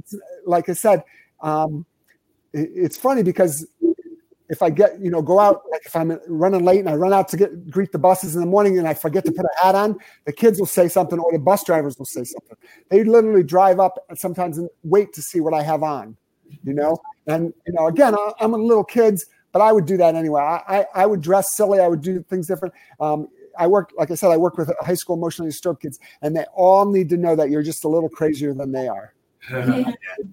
like 0.45 0.69
I 0.69 0.73
said, 0.73 1.03
um, 1.41 1.85
it, 2.53 2.69
it's 2.73 2.97
funny 2.97 3.23
because 3.23 3.67
if 4.49 4.61
I 4.61 4.69
get, 4.69 4.99
you 4.99 5.09
know, 5.09 5.21
go 5.21 5.39
out, 5.39 5.63
like 5.71 5.85
if 5.85 5.95
I'm 5.95 6.19
running 6.27 6.63
late 6.63 6.79
and 6.79 6.89
I 6.89 6.95
run 6.95 7.13
out 7.13 7.27
to 7.29 7.37
get 7.37 7.69
greet 7.69 7.91
the 7.91 7.97
buses 7.97 8.35
in 8.35 8.41
the 8.41 8.47
morning 8.47 8.77
and 8.77 8.87
I 8.87 8.93
forget 8.93 9.25
to 9.25 9.31
put 9.31 9.45
a 9.45 9.65
hat 9.65 9.75
on, 9.75 9.97
the 10.25 10.33
kids 10.33 10.59
will 10.59 10.67
say 10.67 10.87
something 10.87 11.17
or 11.17 11.31
the 11.31 11.39
bus 11.39 11.63
drivers 11.63 11.97
will 11.97 12.05
say 12.05 12.23
something. 12.23 12.57
They 12.89 13.03
literally 13.03 13.43
drive 13.43 13.79
up 13.79 13.97
sometimes 14.15 14.57
and 14.57 14.69
wait 14.83 15.13
to 15.13 15.21
see 15.21 15.39
what 15.39 15.53
I 15.53 15.63
have 15.63 15.81
on, 15.81 16.15
you 16.63 16.73
know. 16.73 16.97
And 17.25 17.53
you 17.65 17.73
know, 17.73 17.87
again, 17.87 18.15
I'm 18.39 18.53
a 18.53 18.57
little 18.57 18.83
kids 18.83 19.25
but 19.55 19.61
I 19.61 19.71
would 19.71 19.85
do 19.85 19.95
that 19.95 20.15
anyway. 20.15 20.41
I, 20.41 20.79
I, 20.79 20.85
I 20.95 21.05
would 21.05 21.21
dress 21.21 21.55
silly. 21.55 21.79
I 21.79 21.87
would 21.87 22.01
do 22.01 22.21
things 22.29 22.45
different. 22.45 22.73
Um, 22.99 23.29
I 23.57 23.67
work, 23.67 23.93
like 23.97 24.11
I 24.11 24.15
said, 24.15 24.31
I 24.31 24.35
work 24.35 24.57
with 24.57 24.69
high 24.81 24.95
school 24.95 25.15
emotionally 25.15 25.49
disturbed 25.49 25.81
kids, 25.81 25.97
and 26.21 26.35
they 26.35 26.43
all 26.53 26.91
need 26.91 27.07
to 27.11 27.15
know 27.15 27.37
that 27.37 27.49
you're 27.49 27.63
just 27.63 27.85
a 27.85 27.87
little 27.87 28.09
crazier 28.09 28.53
than 28.53 28.73
they 28.73 28.89
are. 28.89 29.13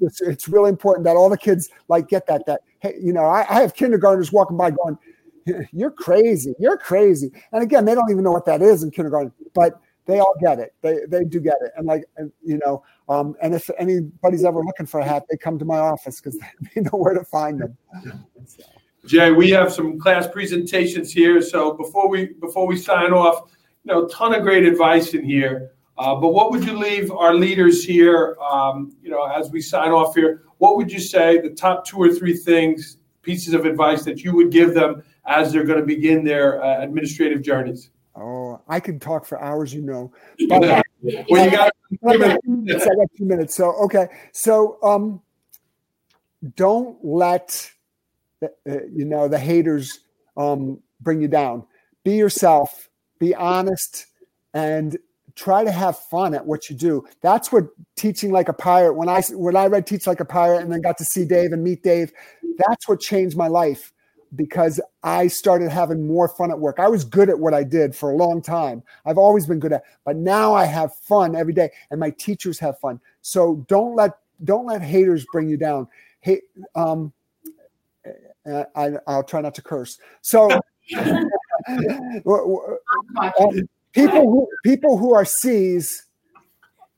it's, 0.01 0.21
it's, 0.23 0.49
really 0.49 0.71
important 0.71 1.05
that 1.05 1.15
all 1.15 1.29
the 1.29 1.39
kids 1.39 1.71
like 1.87 2.09
get 2.09 2.27
that. 2.27 2.45
That 2.47 2.63
hey, 2.81 2.97
you 3.01 3.13
know, 3.13 3.27
I, 3.27 3.47
I 3.49 3.61
have 3.61 3.75
kindergartners 3.75 4.33
walking 4.33 4.57
by 4.57 4.73
going, 4.73 4.99
"You're 5.73 5.93
crazy, 5.93 6.55
you're 6.59 6.79
crazy," 6.79 7.31
and 7.53 7.63
again, 7.63 7.85
they 7.85 7.95
don't 7.95 8.11
even 8.11 8.25
know 8.25 8.33
what 8.33 8.47
that 8.47 8.61
is 8.61 8.83
in 8.83 8.91
kindergarten, 8.91 9.31
but 9.55 9.81
they 10.07 10.19
all 10.19 10.35
get 10.41 10.59
it. 10.59 10.75
They 10.81 11.01
they 11.07 11.23
do 11.25 11.39
get 11.39 11.59
it, 11.61 11.71
and 11.77 11.87
like 11.87 12.07
and, 12.17 12.33
you 12.43 12.59
know, 12.65 12.83
um, 13.09 13.37
and 13.41 13.55
if 13.55 13.71
anybody's 13.79 14.45
ever 14.45 14.65
looking 14.65 14.87
for 14.87 14.99
a 14.99 15.05
hat, 15.05 15.27
they 15.31 15.37
come 15.37 15.61
to 15.61 15.65
my 15.65 15.79
office 15.79 16.21
because 16.21 16.37
they 16.75 16.81
know 16.81 16.99
where 16.99 17.15
to 17.15 17.25
find 17.25 17.61
them. 17.61 17.77
So. 18.47 18.65
Jay, 19.05 19.33
we 19.33 19.51
have 19.51 19.73
some 19.73 19.99
class 19.99 20.27
presentations 20.29 21.13
here. 21.13 21.43
So 21.43 21.73
before 21.75 22.09
we 22.09 22.35
before 22.41 22.67
we 22.67 22.77
sign 22.77 23.13
off, 23.13 23.51
you 23.85 23.93
know, 23.93 24.07
ton 24.09 24.35
of 24.35 24.43
great 24.43 24.65
advice 24.65 25.15
in 25.15 25.25
here. 25.25 25.73
Uh, 25.99 26.15
but 26.15 26.29
what 26.29 26.51
would 26.51 26.65
you 26.65 26.79
leave 26.79 27.11
our 27.11 27.35
leaders 27.35 27.85
here? 27.85 28.37
Um, 28.41 28.97
you 29.03 29.11
know, 29.11 29.25
as 29.25 29.51
we 29.51 29.61
sign 29.61 29.91
off 29.91 30.15
here, 30.15 30.43
what 30.59 30.77
would 30.77 30.91
you 30.91 31.01
say 31.01 31.41
the 31.41 31.51
top 31.51 31.85
two 31.85 31.99
or 31.99 32.13
three 32.13 32.37
things, 32.37 32.99
pieces 33.23 33.55
of 33.55 33.65
advice 33.65 34.05
that 34.05 34.23
you 34.23 34.35
would 34.35 34.51
give 34.51 34.73
them 34.75 35.03
as 35.27 35.53
they're 35.53 35.65
going 35.65 35.81
to 35.81 35.87
begin 35.87 36.25
their 36.25 36.63
uh, 36.63 36.83
administrative 36.83 37.43
journeys? 37.43 37.91
Oh, 38.15 38.61
I 38.69 38.81
could 38.81 39.01
talk 39.01 39.25
for 39.25 39.41
hours, 39.41 39.75
you 39.75 39.83
know. 39.83 40.13
But, 40.49 40.63
well, 41.29 41.45
you 41.45 41.51
got 41.51 41.73
I 42.07 42.17
got 42.17 42.41
two 43.17 43.25
minutes. 43.25 43.55
So 43.55 43.73
okay, 43.85 44.07
so 44.33 44.79
um, 44.83 45.21
don't 46.57 46.97
let 47.05 47.71
uh, 48.43 48.85
you 48.93 49.05
know 49.05 49.29
the 49.29 49.39
haters 49.39 50.01
um, 50.37 50.81
bring 51.01 51.21
you 51.21 51.29
down. 51.29 51.65
Be 52.05 52.17
yourself. 52.17 52.89
Be 53.19 53.35
honest, 53.35 54.07
and 54.53 54.97
try 55.35 55.65
to 55.65 55.71
have 55.71 55.99
fun 55.99 56.35
at 56.35 56.47
what 56.47 56.69
you 56.69 56.77
do. 56.77 57.05
That's 57.21 57.53
what 57.53 57.69
teaching 57.97 58.31
like 58.31 58.49
a 58.49 58.53
pirate. 58.53 58.95
When 58.95 59.09
I 59.09 59.23
when 59.33 59.57
I 59.57 59.67
read 59.67 59.87
Teach 59.87 60.07
Like 60.07 60.21
a 60.21 60.25
Pirate 60.25 60.63
and 60.63 60.73
then 60.73 60.81
got 60.81 60.99
to 60.99 61.05
see 61.05 61.25
Dave 61.25 61.53
and 61.53 61.63
meet 61.63 61.83
Dave, 61.83 62.13
that's 62.59 62.89
what 62.89 63.01
changed 63.01 63.37
my 63.37 63.49
life 63.49 63.93
because 64.35 64.81
I 65.03 65.27
started 65.27 65.71
having 65.71 66.07
more 66.07 66.29
fun 66.29 66.51
at 66.51 66.59
work. 66.59 66.79
I 66.79 66.89
was 66.89 67.05
good 67.05 67.29
at 67.29 67.39
what 67.39 67.53
I 67.53 67.65
did 67.65 67.95
for 67.95 68.11
a 68.11 68.17
long 68.17 68.41
time. 68.41 68.83
I've 69.05 69.19
always 69.19 69.47
been 69.47 69.59
good 69.59 69.73
at, 69.73 69.85
but 70.05 70.17
now 70.17 70.55
I 70.55 70.65
have 70.65 70.95
fun 70.95 71.37
every 71.37 71.53
day, 71.53 71.71
and 71.91 72.01
my 72.01 72.11
teachers 72.11 72.59
have 72.61 72.79
fun. 72.79 73.01
So 73.21 73.65
don't 73.69 73.95
let 73.95 74.19
don't 74.45 74.67
let 74.67 74.83
haters 74.83 75.25
bring 75.33 75.49
you 75.49 75.57
down. 75.57 75.89
Hey, 76.21 76.43
um, 76.75 77.13
I, 78.75 78.91
will 79.07 79.23
try 79.23 79.41
not 79.41 79.55
to 79.57 79.63
curse. 79.63 79.99
So, 80.21 80.51
um, 80.97 81.31
people 83.93 84.23
who 84.23 84.49
people 84.65 84.99
who 84.99 85.15
are 85.15 85.25
C's 85.25 86.07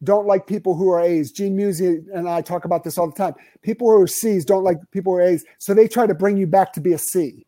don't 0.02 0.26
like 0.26 0.46
people 0.46 0.74
who 0.74 0.90
are 0.90 1.00
A's. 1.00 1.32
Gene 1.32 1.56
Musi 1.56 2.04
and 2.14 2.28
I 2.28 2.42
talk 2.42 2.64
about 2.64 2.84
this 2.84 2.98
all 2.98 3.08
the 3.08 3.16
time. 3.16 3.34
People 3.62 3.88
who 3.88 4.02
are 4.02 4.06
C's 4.06 4.44
don't 4.44 4.64
like 4.64 4.78
people 4.90 5.12
who 5.12 5.18
are 5.18 5.22
A's, 5.22 5.44
so 5.58 5.74
they 5.74 5.88
try 5.88 6.06
to 6.06 6.14
bring 6.14 6.36
you 6.36 6.46
back 6.46 6.72
to 6.74 6.80
be 6.80 6.92
a 6.92 6.98
C. 6.98 7.46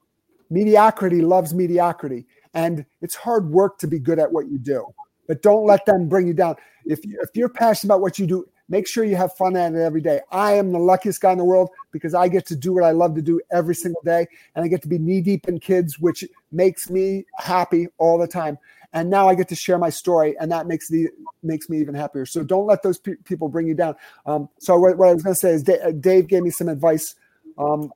Mediocrity 0.50 1.22
loves 1.22 1.54
mediocrity, 1.54 2.26
and 2.54 2.84
it's 3.02 3.14
hard 3.14 3.50
work 3.50 3.78
to 3.78 3.86
be 3.86 3.98
good 3.98 4.18
at 4.18 4.30
what 4.30 4.48
you 4.48 4.58
do. 4.58 4.86
But 5.26 5.42
don't 5.42 5.66
let 5.66 5.84
them 5.86 6.08
bring 6.08 6.26
you 6.26 6.34
down. 6.34 6.56
If 6.84 7.04
you, 7.04 7.18
if 7.20 7.30
you're 7.34 7.48
passionate 7.48 7.88
about 7.88 8.00
what 8.00 8.18
you 8.18 8.26
do, 8.26 8.46
Make 8.68 8.88
sure 8.88 9.04
you 9.04 9.16
have 9.16 9.32
fun 9.34 9.56
at 9.56 9.74
it 9.74 9.78
every 9.78 10.00
day. 10.00 10.20
I 10.32 10.54
am 10.54 10.72
the 10.72 10.78
luckiest 10.78 11.20
guy 11.20 11.32
in 11.32 11.38
the 11.38 11.44
world 11.44 11.70
because 11.92 12.14
I 12.14 12.28
get 12.28 12.46
to 12.46 12.56
do 12.56 12.72
what 12.72 12.82
I 12.82 12.90
love 12.90 13.14
to 13.14 13.22
do 13.22 13.40
every 13.52 13.74
single 13.74 14.02
day. 14.04 14.26
And 14.54 14.64
I 14.64 14.68
get 14.68 14.82
to 14.82 14.88
be 14.88 14.98
knee 14.98 15.20
deep 15.20 15.48
in 15.48 15.60
kids, 15.60 16.00
which 16.00 16.24
makes 16.50 16.90
me 16.90 17.26
happy 17.38 17.86
all 17.98 18.18
the 18.18 18.26
time. 18.26 18.58
And 18.92 19.08
now 19.08 19.28
I 19.28 19.34
get 19.34 19.48
to 19.48 19.54
share 19.54 19.78
my 19.78 19.90
story, 19.90 20.36
and 20.40 20.50
that 20.52 20.66
makes 20.66 20.88
the 20.88 21.08
makes 21.42 21.68
me 21.68 21.78
even 21.80 21.94
happier. 21.94 22.24
So 22.24 22.42
don't 22.42 22.66
let 22.66 22.82
those 22.82 22.98
pe- 22.98 23.16
people 23.24 23.48
bring 23.48 23.66
you 23.66 23.74
down. 23.74 23.94
Um, 24.24 24.48
so 24.58 24.78
what, 24.78 24.96
what, 24.96 25.10
I 25.10 25.12
was 25.12 25.22
going 25.22 25.34
to 25.34 25.40
say 25.40 25.50
is 25.50 25.62
Dave, 25.62 26.00
Dave, 26.00 26.28
gave 26.28 26.42
me 26.42 26.50
some 26.50 26.68
advice. 26.68 27.14
Um, 27.58 27.92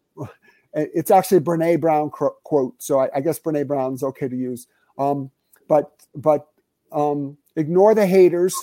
it's 0.74 1.10
actually 1.10 1.38
a 1.38 1.40
Brene 1.40 1.80
Brown 1.80 2.10
quote, 2.10 2.74
so 2.82 3.00
I, 3.00 3.08
I, 3.14 3.20
guess 3.20 3.38
Brene 3.38 3.66
Brown's 3.66 4.02
okay 4.02 4.28
to 4.28 4.36
use. 4.36 4.66
Um, 4.98 5.30
but 5.68 5.90
but 6.14 6.48
um, 6.92 7.38
ignore 7.56 7.94
the 7.94 8.06
haters 8.06 8.54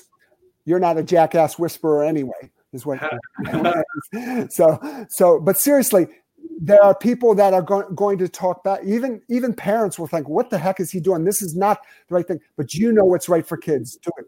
you're 0.67 0.80
not 0.80 0.97
a 0.97 1.03
jackass 1.03 1.58
whisperer 1.58 2.03
anyway 2.03 2.51
is 2.73 2.86
what 2.86 2.99
so 4.51 4.80
so 5.10 5.39
but 5.39 5.58
seriously 5.58 6.06
there 6.60 6.84
are 6.84 6.95
people 6.95 7.34
that 7.34 7.53
are 7.53 7.62
go- 7.62 7.89
going 7.91 8.17
to 8.17 8.27
talk 8.27 8.63
back 8.63 8.82
even 8.86 9.21
even 9.30 9.53
parents 9.53 9.97
will 9.97 10.08
think 10.08 10.30
what 10.30 10.49
the 10.49 10.58
heck 10.58 10.80
is 10.80 10.91
he 10.91 10.99
doing? 10.99 11.23
This 11.23 11.41
is 11.41 11.56
not 11.56 11.82
the 12.08 12.15
right 12.15 12.27
thing. 12.27 12.39
But 12.56 12.73
you 12.73 12.91
know 12.91 13.03
what's 13.03 13.30
right 13.30 13.45
for 13.45 13.58
kids. 13.58 13.97
Do 13.97 14.12
it. 14.17 14.25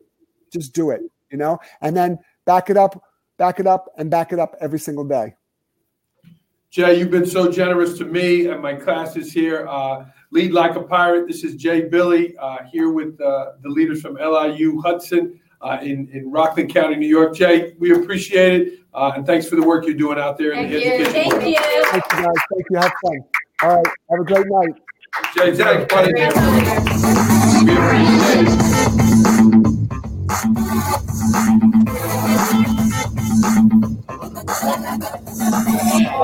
Just 0.51 0.73
do 0.73 0.91
it 0.91 1.01
you 1.31 1.37
know? 1.37 1.59
And 1.81 1.95
then 1.95 2.19
back 2.45 2.69
it 2.69 2.77
up 2.77 3.01
back 3.37 3.59
it 3.59 3.67
up 3.67 3.89
and 3.97 4.11
back 4.11 4.33
it 4.33 4.39
up 4.39 4.55
every 4.59 4.79
single 4.79 5.05
day. 5.05 5.35
Jay 6.71 6.99
you've 6.99 7.11
been 7.11 7.25
so 7.25 7.51
generous 7.51 7.97
to 7.97 8.05
me 8.05 8.47
and 8.47 8.61
my 8.61 8.73
classes 8.73 9.31
here. 9.31 9.67
Uh, 9.67 10.05
lead 10.31 10.51
like 10.51 10.75
a 10.75 10.83
pirate. 10.83 11.27
This 11.27 11.43
is 11.43 11.55
jay 11.55 11.81
billy 11.81 12.35
uh, 12.37 12.57
here 12.71 12.91
with 12.91 13.19
uh, 13.21 13.53
the 13.61 13.69
leaders 13.69 14.01
from 14.01 14.15
liu 14.15 14.81
hudson 14.81 15.39
uh, 15.61 15.79
in, 15.81 16.07
in 16.13 16.31
Rockland 16.31 16.73
County, 16.73 16.95
New 16.95 17.07
York. 17.07 17.35
Jay, 17.35 17.73
we 17.79 17.91
appreciate 17.91 18.61
it. 18.61 18.79
Uh, 18.93 19.11
and 19.15 19.25
thanks 19.25 19.47
for 19.47 19.55
the 19.55 19.61
work 19.61 19.85
you're 19.85 19.93
doing 19.93 20.17
out 20.17 20.37
there 20.37 20.53
Thank 20.53 20.71
in 20.71 20.73
the 20.73 20.85
you. 20.85 20.91
education. 20.91 21.13
Thank 21.13 21.33
world. 21.33 21.43
you. 21.47 21.85
Thank 21.85 22.03
you 22.11 22.17
guys. 22.17 22.35
Thank 22.51 22.65
you. 22.69 22.77
Have 22.77 22.93
fun. 23.03 23.19
All 23.61 23.75
right. 23.75 23.87
Have 24.09 24.19
a 24.19 24.23
great 24.23 24.45
night. 24.47 24.75
Jay, 25.35 25.55
thanks, 25.55 25.93
buddy. 25.93 26.13
We 26.13 27.73
appreciate 27.73 28.47
it. 35.97 36.09